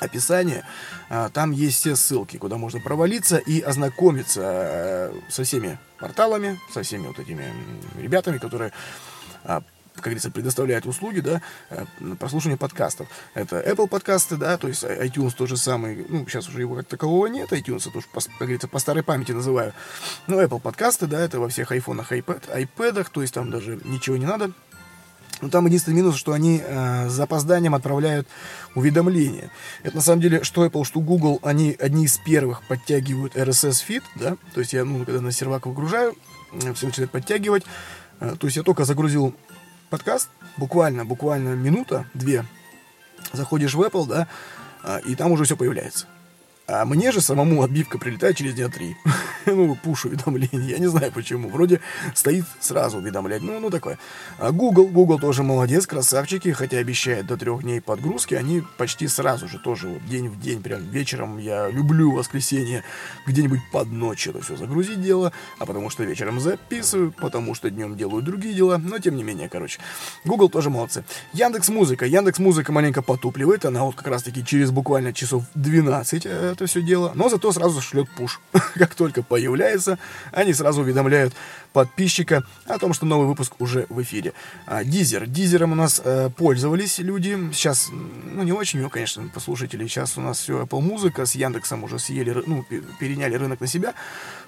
описание. 0.00 0.64
А, 1.08 1.28
там 1.28 1.52
есть 1.52 1.78
все 1.78 1.96
ссылки, 1.96 2.36
куда 2.36 2.56
можно 2.56 2.80
провалиться 2.80 3.38
и 3.38 3.60
ознакомиться 3.60 4.40
э, 4.42 5.12
со 5.28 5.44
всеми 5.44 5.78
порталами, 5.98 6.58
со 6.72 6.82
всеми 6.82 7.06
вот 7.06 7.18
этими 7.18 7.52
ребятами, 7.98 8.38
которые 8.38 8.72
а, 9.44 9.62
как 10.00 10.04
говорится, 10.04 10.30
предоставляет 10.30 10.86
услуги, 10.86 11.20
да, 11.20 11.42
э, 11.68 11.84
прослушивания 12.18 12.56
подкастов. 12.56 13.08
Это 13.34 13.60
Apple 13.60 13.88
подкасты, 13.88 14.36
да, 14.36 14.56
то 14.56 14.68
есть 14.68 14.82
iTunes 14.82 15.34
тоже 15.36 15.56
самый, 15.56 16.06
ну, 16.08 16.26
сейчас 16.26 16.48
уже 16.48 16.60
его 16.60 16.76
как 16.76 16.86
такового 16.86 17.26
нет, 17.26 17.52
iTunes, 17.52 17.88
это 17.88 17.98
уж, 17.98 18.04
как 18.06 18.38
говорится, 18.38 18.68
по 18.68 18.78
старой 18.78 19.02
памяти 19.02 19.32
называю. 19.32 19.74
Ну, 20.26 20.40
Apple 20.40 20.60
подкасты, 20.60 21.06
да, 21.06 21.20
это 21.20 21.38
во 21.38 21.48
всех 21.48 21.70
айфонах, 21.72 22.12
iPad, 22.12 22.42
iPad, 22.48 23.08
то 23.12 23.22
есть 23.22 23.34
там 23.34 23.50
даже 23.50 23.78
ничего 23.84 24.16
не 24.16 24.26
надо, 24.26 24.52
но 25.40 25.48
там 25.48 25.66
единственный 25.66 25.94
минус, 25.94 26.16
что 26.16 26.32
они 26.32 26.62
э, 26.64 27.08
с 27.08 27.12
запозданием 27.12 27.74
отправляют 27.74 28.28
уведомления. 28.74 29.50
Это 29.82 29.96
на 29.96 30.02
самом 30.02 30.20
деле, 30.20 30.42
что 30.42 30.64
Apple, 30.64 30.84
что 30.84 31.00
Google, 31.00 31.40
они 31.42 31.76
одни 31.78 32.04
из 32.04 32.18
первых 32.18 32.62
подтягивают 32.68 33.36
RSS 33.36 33.84
feed, 33.86 34.02
да, 34.16 34.36
то 34.54 34.60
есть 34.60 34.72
я, 34.72 34.84
ну, 34.84 35.04
когда 35.04 35.20
на 35.20 35.32
сервак 35.32 35.66
выгружаю, 35.66 36.16
э, 36.52 36.72
все 36.74 36.86
начинает 36.86 37.10
подтягивать, 37.10 37.64
э, 38.20 38.34
то 38.38 38.46
есть 38.46 38.56
я 38.56 38.62
только 38.62 38.84
загрузил 38.84 39.34
подкаст, 39.88 40.28
буквально, 40.56 41.04
буквально 41.04 41.54
минута, 41.54 42.06
две, 42.14 42.44
заходишь 43.32 43.74
в 43.74 43.82
Apple, 43.82 44.06
да, 44.06 44.28
э, 44.84 45.00
и 45.06 45.14
там 45.14 45.32
уже 45.32 45.44
все 45.44 45.56
появляется. 45.56 46.06
А 46.72 46.84
мне 46.84 47.10
же 47.10 47.20
самому 47.20 47.62
отбивка 47.62 47.98
прилетает 47.98 48.36
через 48.36 48.54
дня 48.54 48.68
три. 48.68 48.96
ну, 49.46 49.74
пуш 49.74 50.04
уведомление. 50.04 50.70
Я 50.70 50.78
не 50.78 50.86
знаю 50.86 51.10
почему. 51.10 51.48
Вроде 51.48 51.80
стоит 52.14 52.44
сразу 52.60 52.98
уведомлять. 52.98 53.42
Ну, 53.42 53.58
ну 53.58 53.70
такое. 53.70 53.98
А 54.38 54.52
Google, 54.52 54.86
Google 54.86 55.18
тоже 55.18 55.42
молодец, 55.42 55.86
красавчики. 55.88 56.52
Хотя 56.52 56.78
обещает 56.78 57.26
до 57.26 57.36
трех 57.36 57.62
дней 57.62 57.80
подгрузки. 57.80 58.34
Они 58.34 58.62
почти 58.76 59.08
сразу 59.08 59.48
же 59.48 59.58
тоже 59.58 59.88
вот 59.88 60.06
день 60.06 60.28
в 60.28 60.40
день, 60.40 60.62
прям 60.62 60.88
вечером. 60.90 61.38
Я 61.38 61.68
люблю 61.68 62.12
воскресенье 62.12 62.84
где-нибудь 63.26 63.60
под 63.72 63.90
ночь 63.90 64.28
это 64.28 64.40
все 64.40 64.56
загрузить 64.56 65.02
дело. 65.02 65.32
А 65.58 65.66
потому 65.66 65.90
что 65.90 66.04
вечером 66.04 66.38
записываю, 66.38 67.10
потому 67.10 67.54
что 67.56 67.68
днем 67.70 67.96
делаю 67.96 68.22
другие 68.22 68.54
дела. 68.54 68.78
Но 68.78 69.00
тем 69.00 69.16
не 69.16 69.24
менее, 69.24 69.48
короче. 69.48 69.80
Google 70.24 70.48
тоже 70.48 70.70
молодцы. 70.70 71.04
Яндекс 71.32 71.68
Музыка. 71.68 72.06
Яндекс 72.06 72.38
Музыка 72.38 72.70
маленько 72.70 73.02
потупливает. 73.02 73.64
Она 73.64 73.82
вот 73.82 73.96
как 73.96 74.06
раз 74.06 74.22
таки 74.22 74.44
через 74.44 74.70
буквально 74.70 75.12
часов 75.12 75.42
12 75.54 76.26
это 76.60 76.70
все 76.70 76.82
дело, 76.82 77.12
но 77.14 77.30
зато 77.30 77.50
сразу 77.52 77.80
шлет 77.80 78.06
пуш. 78.16 78.40
как 78.74 78.94
только 78.94 79.22
появляется, 79.22 79.98
они 80.30 80.52
сразу 80.52 80.82
уведомляют 80.82 81.32
подписчика 81.72 82.44
о 82.66 82.78
том, 82.78 82.92
что 82.92 83.06
новый 83.06 83.26
выпуск 83.26 83.54
уже 83.60 83.86
в 83.88 84.02
эфире. 84.02 84.34
А, 84.66 84.84
Дизер. 84.84 85.26
Дизером 85.26 85.72
у 85.72 85.74
нас 85.74 86.02
э, 86.04 86.28
пользовались 86.36 86.98
люди. 86.98 87.38
Сейчас, 87.52 87.88
ну, 87.90 88.42
не 88.42 88.52
очень, 88.52 88.80
ну, 88.82 88.90
конечно, 88.90 89.26
послушатели. 89.32 89.86
Сейчас 89.86 90.18
у 90.18 90.20
нас 90.20 90.38
все 90.38 90.62
Apple 90.62 90.80
Музыка 90.80 91.24
с 91.24 91.34
Яндексом 91.34 91.82
уже 91.84 91.98
съели, 91.98 92.42
ну, 92.46 92.64
переняли 92.98 93.36
рынок 93.36 93.60
на 93.60 93.66
себя 93.66 93.94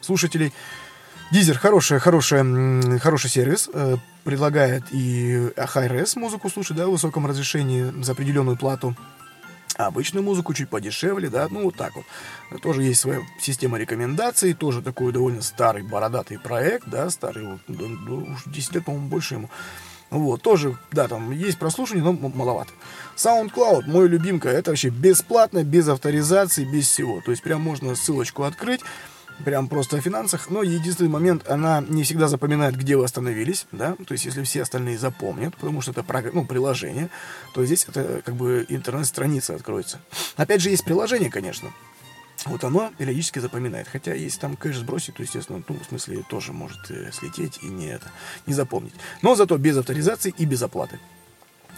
слушателей. 0.02 0.52
Дизер 1.30 1.56
хороший, 1.56 1.98
хороший, 1.98 2.98
хороший 2.98 3.30
сервис, 3.30 3.70
э, 3.72 3.96
предлагает 4.24 4.84
и 4.90 5.50
Hi-Res 5.56 6.18
музыку 6.18 6.50
слушать, 6.50 6.76
да, 6.76 6.86
в 6.86 6.90
высоком 6.90 7.26
разрешении 7.26 7.90
за 8.02 8.12
определенную 8.12 8.58
плату 8.58 8.94
обычную 9.76 10.22
музыку 10.22 10.54
чуть 10.54 10.68
подешевле, 10.68 11.28
да, 11.28 11.48
ну 11.50 11.64
вот 11.64 11.76
так 11.76 11.92
вот. 11.96 12.04
Тоже 12.60 12.82
есть 12.82 13.00
своя 13.00 13.20
система 13.40 13.78
рекомендаций, 13.78 14.52
тоже 14.52 14.82
такой 14.82 15.12
довольно 15.12 15.42
старый 15.42 15.82
бородатый 15.82 16.38
проект, 16.38 16.88
да, 16.88 17.10
старый, 17.10 17.46
вот, 17.46 17.60
да, 17.68 17.84
да, 18.06 18.12
уж 18.12 18.44
10 18.46 18.74
лет, 18.74 18.84
по-моему, 18.84 19.08
больше 19.08 19.34
ему. 19.34 19.50
Вот, 20.10 20.42
тоже, 20.42 20.76
да, 20.90 21.08
там 21.08 21.30
есть 21.30 21.58
прослушивание, 21.58 22.04
но 22.04 22.12
маловато. 22.12 22.70
SoundCloud, 23.16 23.84
мой 23.86 24.08
любимка, 24.08 24.50
это 24.50 24.70
вообще 24.70 24.90
бесплатно, 24.90 25.64
без 25.64 25.88
авторизации, 25.88 26.64
без 26.64 26.86
всего. 26.86 27.22
То 27.22 27.30
есть 27.30 27.42
прям 27.42 27.62
можно 27.62 27.94
ссылочку 27.94 28.42
открыть, 28.42 28.82
прям 29.42 29.68
просто 29.68 29.96
о 29.96 30.00
финансах, 30.00 30.50
но 30.50 30.62
единственный 30.62 31.08
момент, 31.08 31.48
она 31.48 31.84
не 31.86 32.04
всегда 32.04 32.28
запоминает, 32.28 32.76
где 32.76 32.96
вы 32.96 33.04
остановились, 33.04 33.66
да, 33.72 33.96
то 34.06 34.12
есть 34.12 34.24
если 34.24 34.42
все 34.42 34.62
остальные 34.62 34.98
запомнят, 34.98 35.56
потому 35.56 35.80
что 35.80 35.90
это 35.90 36.04
ну, 36.32 36.44
приложение, 36.44 37.10
то 37.54 37.64
здесь 37.64 37.84
это 37.88 38.22
как 38.24 38.34
бы 38.34 38.64
интернет-страница 38.68 39.54
откроется. 39.54 39.98
Опять 40.36 40.60
же, 40.60 40.70
есть 40.70 40.84
приложение, 40.84 41.30
конечно, 41.30 41.70
вот 42.46 42.64
оно 42.64 42.90
периодически 42.98 43.38
запоминает. 43.38 43.88
Хотя, 43.88 44.14
если 44.14 44.40
там 44.40 44.56
кэш 44.56 44.78
сбросить, 44.78 45.14
то, 45.14 45.22
естественно, 45.22 45.62
ну, 45.68 45.78
в 45.78 45.84
смысле, 45.84 46.24
тоже 46.28 46.52
может 46.52 46.90
э, 46.90 47.10
слететь 47.12 47.60
и 47.62 47.66
не 47.66 47.86
это, 47.86 48.10
не 48.46 48.54
запомнить. 48.54 48.94
Но 49.22 49.34
зато 49.34 49.56
без 49.58 49.76
авторизации 49.76 50.34
и 50.36 50.44
без 50.44 50.62
оплаты. 50.62 50.98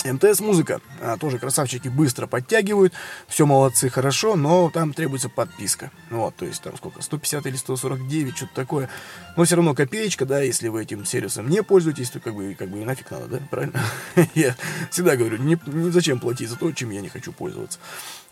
МТС 0.04 0.40
музыка. 0.40 0.80
А, 1.00 1.16
тоже 1.16 1.38
красавчики 1.38 1.88
быстро 1.88 2.26
подтягивают. 2.26 2.92
Все 3.26 3.46
молодцы, 3.46 3.88
хорошо, 3.88 4.36
но 4.36 4.70
там 4.70 4.92
требуется 4.92 5.28
подписка. 5.28 5.90
Вот, 6.10 6.36
то 6.36 6.44
есть 6.44 6.62
там 6.62 6.76
сколько? 6.76 7.02
150 7.02 7.46
или 7.46 7.56
149, 7.56 8.36
что-то 8.36 8.54
такое. 8.54 8.90
Но 9.36 9.44
все 9.44 9.56
равно 9.56 9.74
копеечка, 9.74 10.26
да, 10.26 10.40
если 10.40 10.68
вы 10.68 10.82
этим 10.82 11.04
сервисом 11.04 11.48
не 11.48 11.62
пользуетесь, 11.62 12.10
то 12.10 12.20
как 12.20 12.34
бы, 12.34 12.54
как 12.58 12.68
бы 12.68 12.84
нафиг 12.84 13.10
надо, 13.10 13.26
да, 13.26 13.38
правильно? 13.50 13.80
я 14.34 14.54
всегда 14.90 15.16
говорю, 15.16 15.38
не, 15.38 15.58
не 15.66 15.90
зачем 15.90 16.20
платить 16.20 16.50
за 16.50 16.56
то, 16.56 16.70
чем 16.72 16.90
я 16.90 17.00
не 17.00 17.08
хочу 17.08 17.32
пользоваться. 17.32 17.78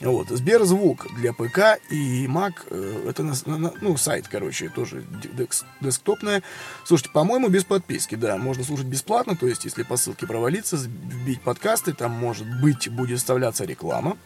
Вот, 0.01 0.29
Сберзвук 0.29 1.07
для 1.15 1.33
ПК 1.33 1.79
и 1.91 2.27
Mac, 2.27 2.55
э, 2.71 3.09
это, 3.09 3.23
ну, 3.81 3.97
сайт, 3.97 4.27
короче, 4.29 4.69
тоже 4.69 5.05
десктопная. 5.81 6.43
Слушайте, 6.85 7.13
по-моему, 7.13 7.49
без 7.49 7.65
подписки, 7.65 8.17
да, 8.17 8.37
можно 8.37 8.65
слушать 8.65 8.87
бесплатно, 8.87 9.37
то 9.37 9.47
есть, 9.47 9.65
если 9.65 9.85
по 9.85 9.97
ссылке 9.97 10.27
провалиться, 10.27 10.77
вбить 10.77 11.41
подкасты, 11.53 11.93
там, 11.93 12.13
может 12.13 12.47
быть, 12.63 12.89
будет 12.89 13.19
вставляться 13.19 13.67
реклама, 13.67 14.17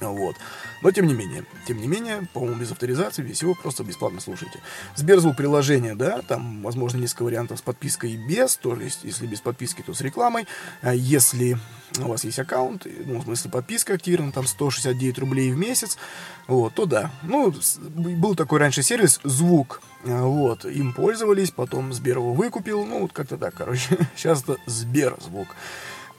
вот. 0.00 0.36
Но 0.80 0.90
тем 0.90 1.06
не 1.06 1.12
менее, 1.12 1.44
тем 1.66 1.78
не 1.78 1.86
менее, 1.86 2.26
по-моему, 2.32 2.58
без 2.58 2.72
авторизации, 2.72 3.20
без 3.20 3.36
всего, 3.36 3.54
просто 3.54 3.84
бесплатно 3.84 4.22
слушайте. 4.22 4.58
Сберзвук 4.96 5.36
приложение, 5.36 5.94
да, 5.94 6.22
там, 6.22 6.62
возможно, 6.62 6.96
несколько 6.96 7.24
вариантов 7.24 7.58
с 7.58 7.62
подпиской 7.62 8.12
и 8.12 8.16
без, 8.16 8.56
то 8.56 8.74
есть, 8.74 9.00
если 9.04 9.26
без 9.26 9.42
подписки, 9.42 9.82
то 9.82 9.92
с 9.92 10.00
рекламой. 10.00 10.46
А 10.80 10.94
если 10.94 11.58
у 11.98 12.08
вас 12.08 12.24
есть 12.24 12.38
аккаунт, 12.38 12.86
ну, 13.04 13.18
в 13.18 13.24
смысле, 13.24 13.50
подписка 13.50 13.92
активирована, 13.92 14.32
там 14.32 14.46
169 14.46 15.18
рублей 15.18 15.52
в 15.52 15.58
месяц, 15.58 15.98
вот, 16.46 16.72
то 16.72 16.86
да. 16.86 17.10
Ну, 17.22 17.52
был 17.82 18.34
такой 18.34 18.60
раньше 18.60 18.82
сервис 18.82 19.20
«Звук», 19.24 19.82
а, 20.06 20.22
вот, 20.22 20.64
им 20.64 20.94
пользовались, 20.94 21.50
потом 21.50 21.92
Сбер 21.92 22.16
его 22.16 22.32
выкупил, 22.32 22.86
ну, 22.86 23.00
вот 23.00 23.12
как-то 23.12 23.36
так, 23.36 23.54
короче, 23.54 23.98
сейчас 24.16 24.42
это 24.42 24.56
Сберзвук. 24.64 25.48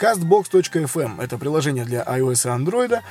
Castbox.fm– 0.02 1.22
это 1.24 1.38
приложение 1.38 1.84
для 1.84 2.02
iOS 2.02 2.46
и 2.46 2.64
Android, 2.64 3.02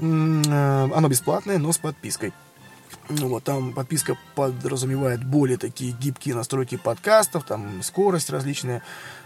Э, 0.00 0.88
оно 0.94 1.08
бесплатное, 1.08 1.58
но 1.58 1.72
с 1.72 1.78
подпиской. 1.78 2.32
Ну 3.10 3.28
вот, 3.28 3.44
там 3.44 3.72
подписка 3.72 4.18
подразумевает 4.34 5.24
более 5.24 5.56
такие 5.56 5.92
гибкие 5.92 6.34
настройки 6.34 6.76
подкастов, 6.76 7.44
там 7.44 7.82
скорость 7.82 8.28
различная, 8.28 8.82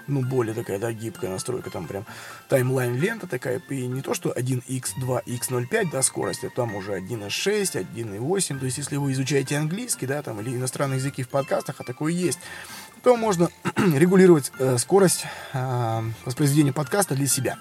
ну, 0.06 0.22
более 0.22 0.54
такая, 0.54 0.78
да, 0.78 0.92
гибкая 0.92 1.32
настройка, 1.32 1.70
там 1.70 1.88
прям 1.88 2.06
таймлайн 2.48 2.94
лента 2.96 3.26
такая, 3.26 3.60
и 3.70 3.86
не 3.88 4.00
то, 4.00 4.14
что 4.14 4.30
1x, 4.30 4.90
2x, 5.00 5.66
05, 5.66 5.90
да, 5.90 6.02
скорость, 6.02 6.44
а 6.44 6.50
там 6.50 6.76
уже 6.76 6.92
1.6, 6.92 7.86
1.8, 7.92 8.58
то 8.58 8.64
есть, 8.64 8.78
если 8.78 8.96
вы 8.96 9.12
изучаете 9.12 9.56
английский, 9.56 10.06
да, 10.06 10.22
там, 10.22 10.40
или 10.40 10.54
иностранные 10.54 10.98
языки 10.98 11.24
в 11.24 11.28
подкастах, 11.28 11.80
а 11.80 11.84
такое 11.84 12.12
есть, 12.12 12.38
то 13.02 13.16
можно 13.16 13.50
регулировать 13.76 14.52
э, 14.58 14.78
скорость 14.78 15.24
э, 15.52 16.02
воспроизведения 16.24 16.72
подкаста 16.72 17.14
для 17.14 17.26
себя. 17.26 17.58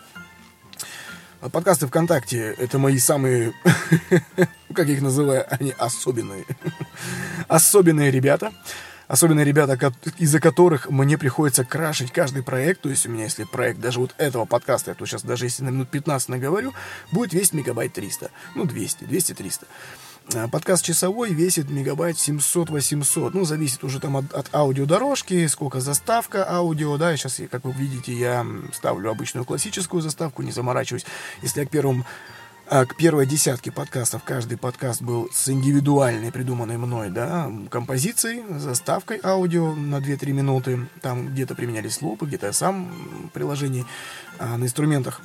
Подкасты 1.52 1.88
ВКонтакте— 1.88 2.56
это 2.60 2.78
мои 2.78 3.00
самые, 3.00 3.54
как 4.74 4.88
я 4.88 4.94
их 4.94 5.02
называю, 5.02 5.46
они 5.50 5.74
особенные. 5.76 6.46
особенные 7.48 8.12
ребята. 8.12 8.52
Особенные 9.08 9.44
ребята, 9.44 9.92
из-за 10.20 10.40
которых 10.40 10.90
мне 10.90 11.18
приходится 11.18 11.66
крашить 11.66 12.14
каждый 12.14 12.44
проект. 12.44 12.82
То 12.82 12.90
есть 12.90 13.06
у 13.08 13.10
меня, 13.10 13.24
если 13.26 13.44
проект 13.44 13.82
даже 13.82 14.00
вот 14.00 14.16
этого 14.18 14.46
подкаста, 14.46 14.92
я 14.92 14.96
то 14.96 15.06
сейчас 15.06 15.24
даже 15.24 15.48
если 15.48 15.64
на 15.64 15.70
минут 15.70 15.90
15 15.90 16.30
наговорю, 16.30 16.74
будет 17.12 17.34
весить 17.34 17.52
мегабайт 17.54 17.92
300. 17.92 18.32
Ну, 18.56 18.64
200, 18.64 19.04
200-300. 19.04 19.66
А, 20.34 20.48
подкаст 20.48 20.86
часовой 20.86 21.34
весит 21.34 21.70
мегабайт 21.70 22.16
700-800. 22.16 23.32
Ну, 23.34 23.44
зависит 23.44 23.84
уже 23.84 24.00
там 24.00 24.18
от, 24.18 24.34
от 24.34 24.54
аудиодорожки, 24.54 25.48
сколько 25.48 25.82
заставка 25.82 26.50
аудио, 26.50 26.98
да. 26.98 27.16
Сейчас, 27.18 27.42
как 27.50 27.66
вы 27.66 27.74
видите, 27.74 28.14
я 28.14 28.46
ставлю 28.72 29.10
обычную 29.10 29.46
классическую 29.46 30.02
заставку, 30.02 30.42
не 30.42 30.52
заморачиваюсь. 30.52 31.06
Если 31.42 31.60
я 31.60 31.66
к 31.66 31.70
первым 31.70 32.06
а, 32.68 32.86
к 32.86 32.96
первой 32.96 33.26
десятке 33.26 33.72
подкастов 33.72 34.24
каждый 34.24 34.58
подкаст 34.58 35.02
был 35.02 35.30
с 35.34 35.50
индивидуальной, 35.50 36.32
придуманной 36.32 36.78
мной, 36.78 37.10
да, 37.10 37.52
композицией, 37.70 38.44
заставкой 38.58 39.20
аудио 39.22 39.76
на 39.76 39.98
2-3 39.98 40.32
минуты. 40.32 40.88
Там 41.02 41.28
где-то 41.28 41.56
применялись 41.56 42.02
лупы, 42.02 42.26
где-то 42.26 42.46
я 42.48 42.54
сам 42.54 43.30
приложений 43.34 43.86
а, 44.40 44.58
на 44.58 44.64
инструментах 44.64 45.22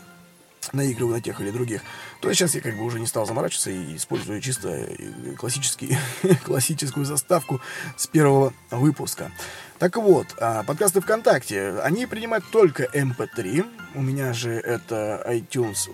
наигрываю 0.77 1.17
на 1.17 1.21
тех 1.21 1.41
или 1.41 1.51
других, 1.51 1.83
то 2.21 2.33
сейчас 2.33 2.55
я 2.55 2.61
как 2.61 2.77
бы 2.77 2.85
уже 2.85 3.01
не 3.01 3.07
стал 3.07 3.27
заморачиваться 3.27 3.71
и 3.71 3.97
использую 3.97 4.41
чисто 4.41 4.89
классический, 5.39 5.97
классическую 6.45 7.05
заставку 7.05 7.61
с 7.97 8.07
первого 8.07 8.53
выпуска. 8.71 9.33
Так 9.79 9.97
вот, 9.97 10.29
а, 10.41 10.63
подкасты 10.63 11.03
ВКонтакте, 11.03 11.81
они 11.83 12.07
принимают 12.07 12.47
только 12.51 12.85
MP3. 12.85 13.59
Эм 13.59 13.71
У 13.95 14.01
меня 14.01 14.33
же 14.33 14.53
это 14.53 15.23
iTunes, 15.29 15.91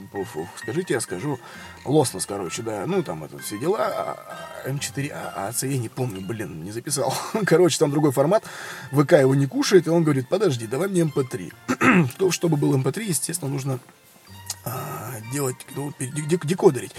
скажите, 0.57 0.95
я 0.95 1.01
скажу, 1.01 1.41
Lossless, 1.85 2.25
короче, 2.29 2.63
да, 2.63 2.85
ну 2.87 3.03
там 3.03 3.25
это 3.25 3.39
все 3.39 3.59
дела, 3.59 4.17
M4, 4.65 5.11
а, 5.13 5.51
AC, 5.51 5.69
я 5.69 5.79
не 5.79 5.89
помню, 5.89 6.21
блин, 6.21 6.63
не 6.63 6.71
записал. 6.71 7.13
короче, 7.45 7.77
там 7.79 7.91
другой 7.91 8.13
формат, 8.13 8.45
ВК 8.93 9.15
его 9.15 9.35
не 9.35 9.47
кушает, 9.47 9.89
и 9.89 9.91
он 9.91 10.05
говорит, 10.05 10.29
подожди, 10.29 10.69
давай 10.69 10.89
мне 10.89 11.03
MP3. 11.03 11.53
Эм 11.81 12.09
чтобы 12.31 12.57
был 12.57 12.77
MP3, 12.77 13.01
эм 13.01 13.09
естественно, 13.09 13.51
нужно 13.51 13.81
а, 14.65 15.15
делать, 15.33 15.57
ну, 15.75 15.93
декодерить. 15.99 16.95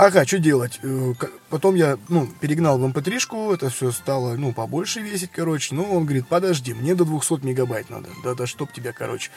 Ага, 0.00 0.24
что 0.24 0.38
делать? 0.38 0.78
Э, 0.84 1.14
потом 1.50 1.74
я, 1.74 1.98
ну, 2.08 2.28
перегнал 2.40 2.78
в 2.78 2.84
mp3-шку, 2.84 3.52
это 3.52 3.68
все 3.68 3.90
стало, 3.90 4.36
ну, 4.36 4.52
побольше 4.52 5.00
весить, 5.00 5.32
короче. 5.32 5.74
Ну, 5.74 5.92
он 5.92 6.04
говорит, 6.04 6.28
подожди, 6.28 6.72
мне 6.72 6.94
до 6.94 7.04
200 7.04 7.44
мегабайт 7.44 7.90
надо. 7.90 8.08
Да, 8.22 8.34
да, 8.34 8.46
чтоб 8.46 8.72
тебя, 8.72 8.92
короче. 8.92 9.32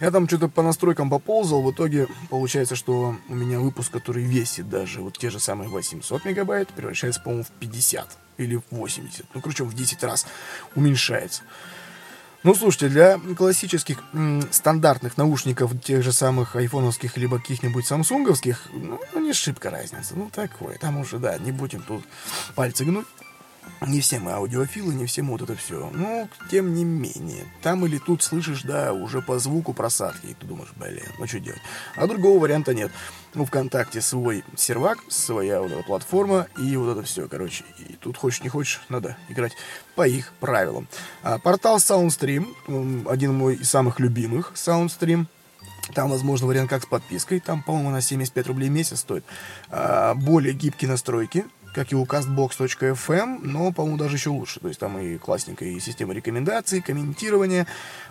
Я 0.00 0.10
там 0.10 0.26
что-то 0.26 0.48
по 0.48 0.62
настройкам 0.62 1.10
поползал, 1.10 1.60
в 1.60 1.70
итоге 1.70 2.08
получается, 2.30 2.76
что 2.76 3.16
у 3.28 3.34
меня 3.34 3.60
выпуск, 3.60 3.92
который 3.92 4.22
весит 4.22 4.70
даже 4.70 5.02
вот 5.02 5.18
те 5.18 5.28
же 5.28 5.38
самые 5.38 5.68
800 5.68 6.24
мегабайт, 6.24 6.68
превращается, 6.68 7.20
по-моему, 7.20 7.44
в 7.44 7.50
50 7.50 8.16
или 8.38 8.56
в 8.56 8.62
80. 8.70 9.26
Ну, 9.34 9.40
короче, 9.42 9.64
в 9.64 9.74
10 9.74 10.02
раз 10.02 10.26
уменьшается. 10.74 11.42
Ну, 12.46 12.54
слушайте, 12.54 12.88
для 12.88 13.18
классических 13.36 13.98
м, 14.12 14.40
стандартных 14.52 15.16
наушников, 15.16 15.72
тех 15.82 16.04
же 16.04 16.12
самых 16.12 16.54
айфоновских, 16.54 17.16
либо 17.16 17.40
каких-нибудь 17.40 17.84
самсунговских, 17.84 18.68
ну, 18.72 19.00
ну, 19.12 19.20
не 19.20 19.32
шибко 19.32 19.68
разница. 19.68 20.14
Ну, 20.14 20.30
такое. 20.32 20.78
Там 20.78 20.96
уже, 20.98 21.18
да, 21.18 21.38
не 21.38 21.50
будем 21.50 21.82
тут 21.82 22.04
пальцы 22.54 22.84
гнуть. 22.84 23.06
Не 23.82 24.00
все 24.00 24.18
мы 24.18 24.32
аудиофилы, 24.32 24.94
не 24.94 25.06
все 25.06 25.22
мы 25.22 25.32
вот 25.32 25.42
это 25.42 25.54
все. 25.54 25.90
Но, 25.92 26.28
тем 26.50 26.74
не 26.74 26.84
менее, 26.84 27.44
там 27.62 27.84
или 27.84 27.98
тут 27.98 28.22
слышишь, 28.22 28.62
да, 28.62 28.92
уже 28.92 29.20
по 29.20 29.38
звуку 29.38 29.74
просадки, 29.74 30.26
и 30.26 30.34
ты 30.34 30.46
думаешь, 30.46 30.70
блин, 30.76 31.04
ну 31.18 31.26
что 31.26 31.40
делать? 31.40 31.60
А 31.94 32.06
другого 32.06 32.40
варианта 32.40 32.74
нет. 32.74 32.90
Ну, 33.34 33.44
ВКонтакте 33.44 34.00
свой 34.00 34.44
сервак, 34.56 34.98
своя 35.08 35.60
вот 35.60 35.70
эта 35.70 35.82
платформа, 35.82 36.46
и 36.56 36.74
вот 36.76 36.92
это 36.92 37.02
все, 37.02 37.28
короче. 37.28 37.64
И 37.78 37.92
тут 37.94 38.16
хочешь 38.16 38.42
не 38.42 38.48
хочешь, 38.48 38.80
надо 38.88 39.16
играть 39.28 39.52
по 39.94 40.08
их 40.08 40.32
правилам. 40.40 40.88
А, 41.22 41.38
портал 41.38 41.76
Soundstream, 41.76 43.06
один 43.08 43.34
мой 43.34 43.56
из 43.56 43.68
самых 43.68 44.00
любимых, 44.00 44.52
Soundstream, 44.54 45.26
там, 45.94 46.10
возможно, 46.10 46.46
вариант 46.46 46.70
как 46.70 46.82
с 46.82 46.86
подпиской. 46.86 47.40
Там, 47.40 47.62
по-моему, 47.62 47.90
на 47.90 48.00
75 48.00 48.48
рублей 48.48 48.68
в 48.68 48.72
месяц 48.72 49.00
стоит. 49.00 49.24
А, 49.70 50.14
более 50.14 50.52
гибкие 50.52 50.90
настройки 50.90 51.44
как 51.76 51.92
и 51.92 51.94
у 51.94 52.04
castbox.fm, 52.04 53.40
но, 53.42 53.70
по-моему, 53.70 53.98
даже 53.98 54.16
еще 54.16 54.30
лучше. 54.30 54.60
То 54.60 54.68
есть 54.68 54.80
там 54.80 54.98
и 54.98 55.18
классненькая 55.18 55.68
и 55.68 55.78
система 55.78 56.14
рекомендаций, 56.14 56.80
комментирования, 56.80 57.66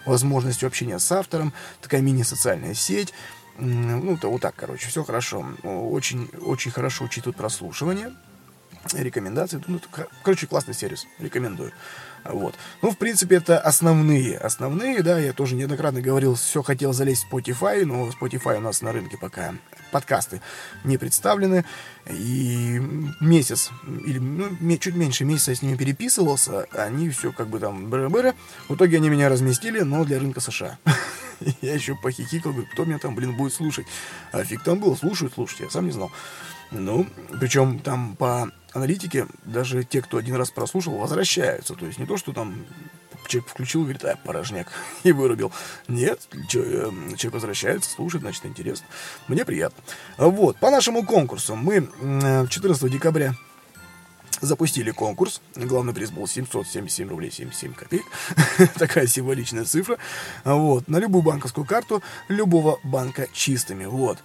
возможность 0.05 0.63
общения 0.63 0.99
с 0.99 1.11
автором, 1.11 1.51
такая 1.81 2.01
мини-социальная 2.01 2.75
сеть. 2.75 3.11
Ну, 3.57 4.17
то 4.17 4.29
вот 4.29 4.41
так, 4.41 4.53
короче, 4.55 4.87
все 4.87 5.03
хорошо. 5.03 5.43
Очень, 5.63 6.29
очень 6.41 6.69
хорошо 6.69 7.05
учитывают 7.05 7.37
прослушивание, 7.37 8.13
рекомендации. 8.93 9.59
Ну, 9.65 9.81
короче, 10.21 10.45
классный 10.45 10.75
сервис, 10.75 11.07
рекомендую. 11.17 11.71
Вот. 12.25 12.55
Ну, 12.81 12.91
в 12.91 12.97
принципе, 12.97 13.35
это 13.35 13.59
основные. 13.59 14.37
Основные, 14.37 15.03
да, 15.03 15.19
я 15.19 15.31
тоже 15.31 15.55
неоднократно 15.55 16.01
говорил, 16.01 16.35
все 16.35 16.63
хотел 16.63 16.91
залезть 16.91 17.25
в 17.25 17.33
Spotify, 17.33 17.85
но 17.85 18.09
Spotify 18.09 18.57
у 18.57 18.61
нас 18.61 18.81
на 18.81 18.91
рынке 18.91 19.17
пока 19.17 19.53
подкасты 19.91 20.41
не 20.83 20.97
представлены. 20.97 21.65
И 22.09 22.81
месяц, 23.19 23.69
или 24.05 24.19
ну, 24.19 24.77
чуть 24.77 24.95
меньше 24.95 25.25
месяца 25.25 25.51
я 25.51 25.57
с 25.57 25.61
ними 25.61 25.75
переписывался, 25.75 26.67
они 26.71 27.09
все 27.09 27.31
как 27.31 27.47
бы 27.47 27.59
там 27.59 27.89
быры-быры. 27.89 28.33
В 28.67 28.75
итоге 28.75 28.97
они 28.97 29.09
меня 29.09 29.29
разместили, 29.29 29.81
но 29.81 30.03
для 30.03 30.19
рынка 30.19 30.39
США. 30.39 30.77
Я 31.61 31.73
еще 31.73 31.95
похихикал, 31.95 32.51
говорю, 32.51 32.67
кто 32.71 32.85
меня 32.85 32.99
там, 32.99 33.15
блин, 33.15 33.35
будет 33.35 33.53
слушать. 33.53 33.87
А 34.31 34.43
фиг 34.43 34.63
там 34.63 34.79
был, 34.79 34.95
слушают, 34.95 35.33
слушайте, 35.33 35.65
я 35.65 35.69
сам 35.69 35.85
не 35.85 35.91
знал. 35.91 36.11
Ну, 36.71 37.07
причем 37.39 37.79
там 37.79 38.15
по 38.15 38.51
аналитике 38.73 39.27
даже 39.45 39.83
те, 39.83 40.01
кто 40.01 40.17
один 40.17 40.35
раз 40.35 40.51
прослушал, 40.51 40.97
возвращаются. 40.97 41.75
То 41.75 41.85
есть 41.85 41.99
не 41.99 42.05
то, 42.05 42.17
что 42.17 42.33
там 42.33 42.65
человек 43.27 43.49
включил, 43.49 43.83
говорит, 43.83 44.03
а, 44.03 44.15
порожняк, 44.17 44.67
и 45.03 45.11
вырубил. 45.11 45.51
Нет, 45.87 46.27
человек 46.47 47.33
возвращается, 47.33 47.89
слушает, 47.89 48.21
значит, 48.21 48.45
интересно. 48.45 48.85
Мне 49.27 49.45
приятно. 49.45 49.83
Вот, 50.17 50.57
по 50.57 50.69
нашему 50.69 51.05
конкурсу 51.05 51.55
мы 51.55 51.89
14 52.49 52.91
декабря 52.91 53.35
запустили 54.41 54.91
конкурс. 54.91 55.41
Главный 55.55 55.93
приз 55.93 56.11
был 56.11 56.27
777 56.27 57.09
рублей 57.09 57.31
77 57.31 57.73
копеек. 57.73 58.05
Такая 58.75 59.07
символичная 59.07 59.65
цифра. 59.65 59.97
Вот. 60.43 60.87
На 60.87 60.97
любую 60.97 61.23
банковскую 61.23 61.65
карту 61.65 62.01
любого 62.27 62.79
банка 62.83 63.27
чистыми. 63.33 63.85
Вот. 63.85 64.19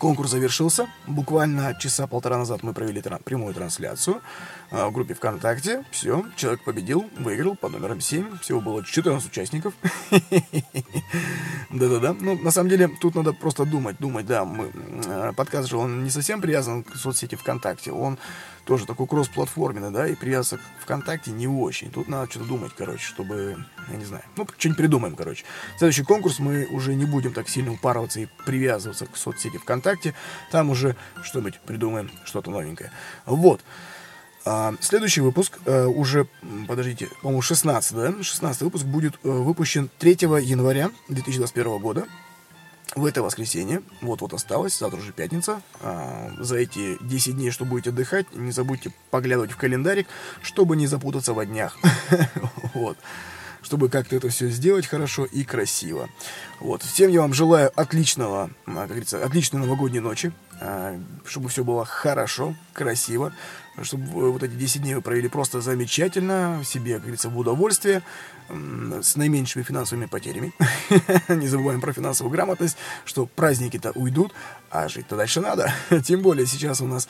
Конкурс 0.00 0.30
завершился. 0.30 0.88
Буквально 1.06 1.74
часа 1.78 2.06
полтора 2.06 2.38
назад 2.38 2.62
мы 2.62 2.72
провели 2.72 3.02
тран- 3.02 3.22
прямую 3.22 3.52
трансляцию 3.52 4.22
э, 4.70 4.86
в 4.86 4.92
группе 4.92 5.12
ВКонтакте. 5.12 5.84
Все, 5.90 6.24
человек 6.36 6.64
победил, 6.64 7.04
выиграл 7.18 7.54
по 7.54 7.68
номерам 7.68 8.00
7. 8.00 8.38
Всего 8.38 8.62
было 8.62 8.82
14 8.82 9.28
участников. 9.28 9.74
Да-да-да. 11.70 12.16
Ну, 12.18 12.38
на 12.38 12.50
самом 12.50 12.70
деле, 12.70 12.88
тут 12.88 13.14
надо 13.14 13.34
просто 13.34 13.66
думать, 13.66 13.98
думать, 13.98 14.24
да. 14.24 14.46
Мы, 14.46 14.72
э, 15.04 15.32
подкаст 15.36 15.68
же, 15.68 15.76
он 15.76 16.02
не 16.02 16.08
совсем 16.08 16.40
привязан 16.40 16.82
к 16.82 16.96
соцсети 16.96 17.34
ВКонтакте. 17.34 17.92
Он 17.92 18.18
тоже 18.64 18.86
такой 18.86 19.06
кросс-платформенный, 19.06 19.90
да, 19.90 20.06
и 20.06 20.14
привязаться 20.14 20.58
к 20.58 20.60
ВКонтакте 20.82 21.30
не 21.30 21.46
очень. 21.46 21.90
Тут 21.90 22.08
надо 22.08 22.30
что-то 22.30 22.46
думать, 22.46 22.72
короче, 22.76 23.04
чтобы, 23.04 23.66
я 23.90 23.96
не 23.96 24.04
знаю, 24.04 24.22
ну, 24.36 24.46
что-нибудь 24.56 24.78
придумаем, 24.78 25.16
короче. 25.16 25.44
Следующий 25.76 26.04
конкурс 26.04 26.38
мы 26.38 26.66
уже 26.66 26.94
не 26.94 27.04
будем 27.04 27.32
так 27.32 27.48
сильно 27.48 27.72
упарываться 27.72 28.20
и 28.20 28.28
привязываться 28.46 29.06
к 29.06 29.16
соцсети 29.16 29.58
ВКонтакте. 29.58 29.89
Там 30.50 30.70
уже 30.70 30.96
что-нибудь 31.22 31.60
придумаем, 31.60 32.10
что-то 32.24 32.50
новенькое. 32.50 32.90
Вот. 33.26 33.60
А, 34.44 34.74
следующий 34.80 35.20
выпуск 35.20 35.58
а, 35.66 35.86
уже, 35.86 36.26
подождите, 36.66 37.08
по-моему, 37.22 37.42
16, 37.42 37.92
да? 37.94 38.22
16 38.22 38.62
выпуск 38.62 38.84
будет 38.84 39.14
а, 39.22 39.28
выпущен 39.28 39.90
3 39.98 40.12
января 40.42 40.90
2021 41.08 41.78
года 41.78 42.06
в 42.96 43.06
это 43.06 43.22
воскресенье, 43.22 43.82
вот-вот 44.00 44.32
осталось, 44.34 44.76
завтра 44.76 44.98
уже 44.98 45.12
пятница, 45.12 45.62
а, 45.80 46.32
за 46.38 46.56
эти 46.56 46.98
10 47.00 47.36
дней, 47.36 47.50
что 47.50 47.64
будете 47.64 47.90
отдыхать, 47.90 48.26
не 48.34 48.50
забудьте 48.50 48.92
поглядывать 49.10 49.52
в 49.52 49.56
календарик, 49.56 50.08
чтобы 50.42 50.76
не 50.76 50.86
запутаться 50.86 51.32
во 51.32 51.46
днях. 51.46 51.78
Вот. 52.72 52.96
Чтобы 53.62 53.88
как-то 53.88 54.16
это 54.16 54.28
все 54.28 54.48
сделать 54.48 54.86
хорошо 54.86 55.24
и 55.24 55.44
красиво. 55.44 56.08
Вот. 56.60 56.82
Всем 56.82 57.10
я 57.10 57.20
вам 57.20 57.34
желаю 57.34 57.70
отличного, 57.78 58.50
как 58.66 58.88
говорится, 58.88 59.24
отличной 59.24 59.60
новогодней 59.60 60.00
ночи, 60.00 60.32
а, 60.60 60.98
чтобы 61.24 61.48
все 61.48 61.64
было 61.64 61.84
хорошо, 61.84 62.54
красиво, 62.72 63.32
чтобы 63.82 64.32
вот 64.32 64.42
эти 64.42 64.52
10 64.52 64.82
дней 64.82 64.94
вы 64.94 65.02
провели 65.02 65.28
просто 65.28 65.60
замечательно, 65.60 66.62
себе, 66.64 66.94
как 66.94 67.02
говорится, 67.02 67.28
в 67.28 67.38
удовольствие, 67.38 68.02
с 68.48 69.16
наименьшими 69.16 69.62
финансовыми 69.62 70.06
потерями. 70.06 70.52
Не 71.28 71.48
забываем 71.48 71.80
про 71.80 71.92
финансовую 71.92 72.32
грамотность, 72.32 72.76
что 73.04 73.26
праздники-то 73.26 73.92
уйдут, 73.92 74.32
а 74.70 74.88
жить-то 74.88 75.16
дальше 75.16 75.40
надо. 75.40 75.72
Тем 76.04 76.20
более 76.20 76.46
сейчас 76.46 76.80
у 76.80 76.86
нас 76.86 77.08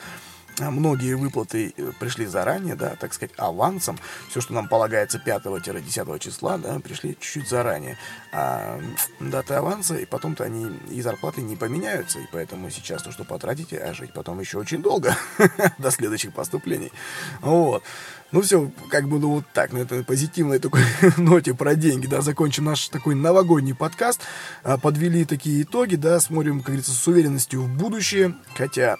многие 0.68 1.14
выплаты 1.14 1.72
э, 1.76 1.92
пришли 1.98 2.26
заранее, 2.26 2.74
да, 2.74 2.96
так 2.96 3.14
сказать, 3.14 3.32
авансом. 3.38 3.98
Все, 4.28 4.40
что 4.40 4.52
нам 4.52 4.68
полагается 4.68 5.22
5-10 5.24 6.18
числа, 6.18 6.58
да, 6.58 6.78
пришли 6.80 7.16
чуть-чуть 7.18 7.48
заранее. 7.48 7.96
А 8.32 8.80
даты 9.20 9.54
аванса, 9.54 9.96
и 9.96 10.04
потом-то 10.04 10.44
они 10.44 10.66
и 10.90 11.00
зарплаты 11.00 11.40
не 11.40 11.56
поменяются, 11.56 12.18
и 12.18 12.26
поэтому 12.32 12.68
сейчас 12.70 13.02
то, 13.02 13.12
что 13.12 13.24
потратите, 13.24 13.78
а 13.78 13.94
жить 13.94 14.12
потом 14.12 14.40
еще 14.40 14.58
очень 14.58 14.82
долго, 14.82 15.16
до 15.78 15.90
следующих 15.90 16.34
поступлений. 16.34 16.92
Вот. 17.40 17.82
Ну 18.32 18.42
все, 18.42 18.70
как 18.90 19.08
бы, 19.08 19.18
ну 19.18 19.30
вот 19.30 19.44
так, 19.52 19.72
на 19.72 19.78
этой 19.78 20.04
позитивной 20.04 20.60
такой 20.60 20.82
ноте 21.16 21.52
про 21.52 21.74
деньги, 21.74 22.06
да, 22.06 22.20
закончим 22.20 22.64
наш 22.64 22.88
такой 22.88 23.14
новогодний 23.14 23.74
подкаст. 23.74 24.20
А, 24.62 24.78
подвели 24.78 25.24
такие 25.24 25.62
итоги, 25.62 25.96
да, 25.96 26.20
смотрим, 26.20 26.58
как 26.58 26.66
говорится, 26.66 26.92
с 26.92 27.08
уверенностью 27.08 27.62
в 27.62 27.68
будущее, 27.68 28.36
хотя 28.54 28.96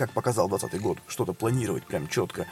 как 0.00 0.12
показал 0.12 0.48
20 0.48 0.80
год, 0.80 0.96
что-то 1.08 1.34
планировать 1.34 1.84
прям 1.84 2.08
четко 2.08 2.46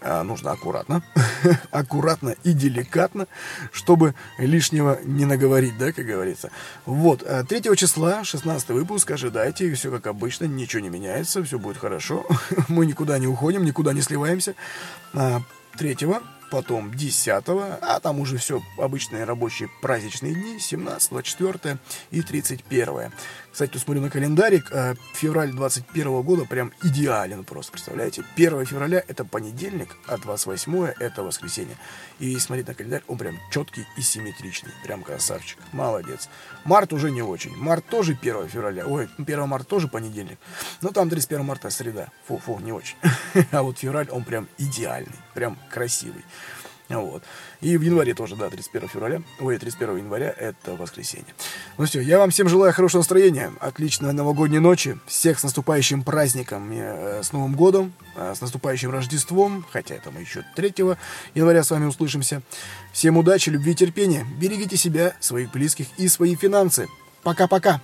а, 0.00 0.22
нужно 0.22 0.52
аккуратно, 0.52 1.02
аккуратно 1.72 2.36
и 2.44 2.52
деликатно, 2.52 3.26
чтобы 3.72 4.14
лишнего 4.38 5.00
не 5.02 5.24
наговорить, 5.24 5.76
да, 5.76 5.90
как 5.90 6.06
говорится. 6.06 6.52
Вот, 6.86 7.26
3 7.26 7.62
а, 7.68 7.74
числа, 7.74 8.22
16 8.22 8.68
выпуск, 8.68 9.10
ожидайте, 9.10 9.74
все 9.74 9.90
как 9.90 10.06
обычно, 10.06 10.44
ничего 10.44 10.80
не 10.80 10.88
меняется, 10.88 11.42
все 11.42 11.58
будет 11.58 11.78
хорошо, 11.78 12.24
мы 12.68 12.86
никуда 12.86 13.18
не 13.18 13.26
уходим, 13.26 13.64
никуда 13.64 13.92
не 13.92 14.00
сливаемся. 14.00 14.54
3 15.12 15.18
а, 15.18 16.22
потом 16.50 16.92
10 16.94 17.28
а 17.28 18.00
там 18.00 18.20
уже 18.20 18.38
все 18.38 18.62
обычные 18.78 19.24
рабочие 19.24 19.68
праздничные 19.82 20.34
дни, 20.34 20.58
17 20.58 21.10
24 21.10 21.78
и 22.10 22.22
31 22.22 23.12
Кстати, 23.52 23.72
тут 23.72 23.82
смотрю 23.82 24.02
на 24.02 24.10
календарик, 24.10 24.70
э, 24.70 24.94
февраль 25.14 25.52
21 25.52 26.22
года 26.22 26.44
прям 26.44 26.72
идеален 26.82 27.44
просто, 27.44 27.72
представляете? 27.72 28.22
1 28.36 28.64
февраля 28.66 29.02
это 29.08 29.24
понедельник, 29.24 29.96
а 30.06 30.16
28 30.16 30.94
это 31.00 31.22
воскресенье. 31.22 31.76
И 32.18 32.38
смотреть 32.38 32.68
на 32.68 32.74
календарь, 32.74 33.02
он 33.08 33.18
прям 33.18 33.38
четкий 33.50 33.86
и 33.96 34.00
симметричный, 34.00 34.72
прям 34.84 35.02
красавчик, 35.02 35.58
молодец. 35.72 36.28
Март 36.64 36.92
уже 36.92 37.10
не 37.10 37.22
очень, 37.22 37.56
март 37.56 37.84
тоже 37.86 38.16
1 38.20 38.48
февраля, 38.48 38.86
ой, 38.86 39.08
1 39.18 39.48
марта 39.48 39.68
тоже 39.68 39.88
понедельник, 39.88 40.38
но 40.80 40.90
там 40.90 41.08
31 41.08 41.44
марта 41.44 41.70
среда, 41.70 42.08
фу-фу, 42.26 42.58
не 42.60 42.72
очень. 42.72 42.96
А 43.50 43.62
вот 43.62 43.78
февраль, 43.78 44.08
он 44.10 44.24
прям 44.24 44.48
идеальный, 44.58 45.18
прям 45.34 45.58
красивый. 45.70 46.24
Вот. 46.88 47.22
И 47.60 47.76
в 47.76 47.82
январе 47.82 48.14
тоже, 48.14 48.34
да, 48.34 48.48
31 48.48 48.88
февраля, 48.88 49.22
ой, 49.40 49.58
31 49.58 49.98
января, 49.98 50.34
это 50.36 50.74
воскресенье. 50.74 51.26
Ну 51.76 51.84
все, 51.84 52.00
я 52.00 52.18
вам 52.18 52.30
всем 52.30 52.48
желаю 52.48 52.72
хорошего 52.72 53.00
настроения, 53.00 53.52
отличной 53.60 54.12
новогодней 54.14 54.58
ночи, 54.58 54.98
всех 55.06 55.38
с 55.38 55.42
наступающим 55.42 56.02
праздником, 56.02 56.70
э, 56.72 57.22
с 57.22 57.32
Новым 57.32 57.54
годом, 57.54 57.92
э, 58.16 58.34
с 58.34 58.40
наступающим 58.40 58.90
Рождеством, 58.90 59.66
хотя 59.70 59.96
это 59.96 60.10
мы 60.10 60.20
еще 60.20 60.44
3 60.56 60.96
января 61.34 61.62
с 61.62 61.70
вами 61.70 61.84
услышимся. 61.84 62.40
Всем 62.92 63.18
удачи, 63.18 63.50
любви 63.50 63.72
и 63.72 63.74
терпения, 63.74 64.26
берегите 64.40 64.76
себя, 64.78 65.14
своих 65.20 65.52
близких 65.52 65.86
и 65.98 66.08
свои 66.08 66.36
финансы. 66.36 66.88
Пока-пока. 67.22 67.82